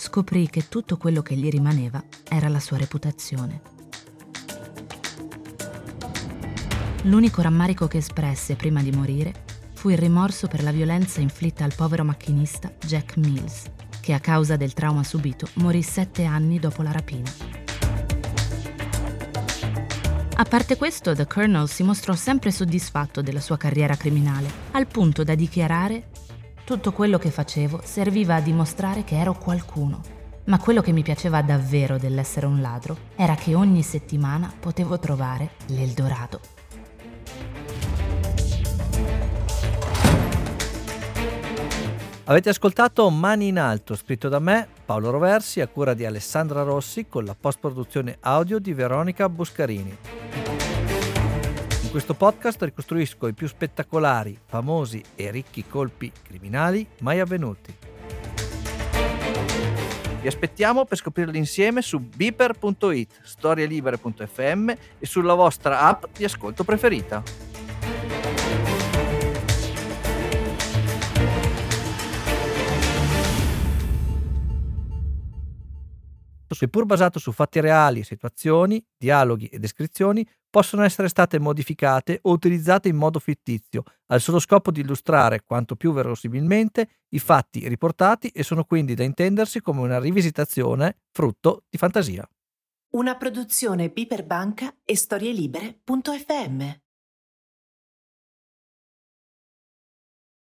scoprì 0.00 0.48
che 0.48 0.68
tutto 0.68 0.96
quello 0.96 1.22
che 1.22 1.34
gli 1.34 1.48
rimaneva 1.50 2.00
era 2.28 2.48
la 2.48 2.60
sua 2.60 2.76
reputazione. 2.76 3.60
L'unico 7.02 7.42
rammarico 7.42 7.88
che 7.88 7.98
espresse 7.98 8.54
prima 8.54 8.80
di 8.80 8.92
morire 8.92 9.32
fu 9.74 9.88
il 9.88 9.98
rimorso 9.98 10.46
per 10.46 10.62
la 10.62 10.70
violenza 10.70 11.20
inflitta 11.20 11.64
al 11.64 11.74
povero 11.74 12.04
macchinista 12.04 12.72
Jack 12.78 13.16
Mills, 13.16 13.64
che 14.00 14.12
a 14.12 14.20
causa 14.20 14.54
del 14.54 14.72
trauma 14.72 15.02
subito 15.02 15.48
morì 15.54 15.82
sette 15.82 16.24
anni 16.24 16.60
dopo 16.60 16.82
la 16.82 16.92
rapina. 16.92 17.30
A 20.36 20.44
parte 20.44 20.76
questo, 20.76 21.12
The 21.12 21.26
Colonel 21.26 21.68
si 21.68 21.82
mostrò 21.82 22.14
sempre 22.14 22.52
soddisfatto 22.52 23.20
della 23.20 23.40
sua 23.40 23.56
carriera 23.56 23.96
criminale, 23.96 24.48
al 24.70 24.86
punto 24.86 25.24
da 25.24 25.34
dichiarare 25.34 26.10
tutto 26.68 26.92
quello 26.92 27.16
che 27.16 27.30
facevo 27.30 27.80
serviva 27.82 28.34
a 28.34 28.40
dimostrare 28.42 29.02
che 29.02 29.16
ero 29.16 29.32
qualcuno. 29.32 30.02
Ma 30.44 30.58
quello 30.58 30.82
che 30.82 30.92
mi 30.92 31.02
piaceva 31.02 31.40
davvero 31.40 31.96
dell'essere 31.96 32.44
un 32.44 32.60
ladro 32.60 32.94
era 33.16 33.34
che 33.36 33.54
ogni 33.54 33.80
settimana 33.82 34.52
potevo 34.60 34.98
trovare 34.98 35.52
l'Eldorado. 35.68 36.40
Avete 42.24 42.50
ascoltato 42.50 43.08
Mani 43.08 43.46
in 43.46 43.58
Alto, 43.58 43.96
scritto 43.96 44.28
da 44.28 44.38
me, 44.38 44.68
Paolo 44.84 45.08
Roversi, 45.08 45.62
a 45.62 45.68
cura 45.68 45.94
di 45.94 46.04
Alessandra 46.04 46.64
Rossi, 46.64 47.06
con 47.08 47.24
la 47.24 47.34
post-produzione 47.34 48.18
audio 48.20 48.58
di 48.58 48.74
Veronica 48.74 49.26
Buscarini. 49.30 50.17
In 51.88 51.94
questo 51.94 52.12
podcast 52.12 52.60
ricostruisco 52.62 53.28
i 53.28 53.32
più 53.32 53.48
spettacolari, 53.48 54.38
famosi 54.44 55.02
e 55.14 55.30
ricchi 55.30 55.66
colpi 55.66 56.12
criminali 56.22 56.86
mai 56.98 57.18
avvenuti. 57.18 57.74
Vi 60.20 60.26
aspettiamo 60.26 60.84
per 60.84 60.98
scoprirli 60.98 61.38
insieme 61.38 61.80
su 61.80 61.98
beeper.it, 61.98 63.20
storielibere.fm 63.22 64.68
e 64.98 65.06
sulla 65.06 65.32
vostra 65.32 65.80
app 65.80 66.04
di 66.14 66.24
ascolto 66.24 66.62
preferita. 66.62 67.22
Seppur 76.58 76.86
basato 76.86 77.20
su 77.20 77.30
fatti 77.30 77.60
reali, 77.60 78.02
situazioni, 78.02 78.84
dialoghi 78.96 79.46
e 79.46 79.60
descrizioni, 79.60 80.28
possono 80.50 80.82
essere 80.82 81.06
state 81.06 81.38
modificate 81.38 82.18
o 82.22 82.32
utilizzate 82.32 82.88
in 82.88 82.96
modo 82.96 83.20
fittizio, 83.20 83.84
al 84.06 84.20
solo 84.20 84.40
scopo 84.40 84.72
di 84.72 84.80
illustrare, 84.80 85.44
quanto 85.44 85.76
più 85.76 85.92
verosimilmente, 85.92 87.02
i 87.10 87.20
fatti 87.20 87.68
riportati 87.68 88.30
e 88.30 88.42
sono 88.42 88.64
quindi 88.64 88.94
da 88.94 89.04
intendersi 89.04 89.60
come 89.60 89.82
una 89.82 90.00
rivisitazione 90.00 91.02
frutto 91.12 91.62
di 91.70 91.78
fantasia. 91.78 92.28
Una 92.94 93.14
produzione 93.16 93.90
Piper 93.90 94.26
Banca 94.26 94.74
e 94.84 94.96
storielibere.fm 94.96 96.87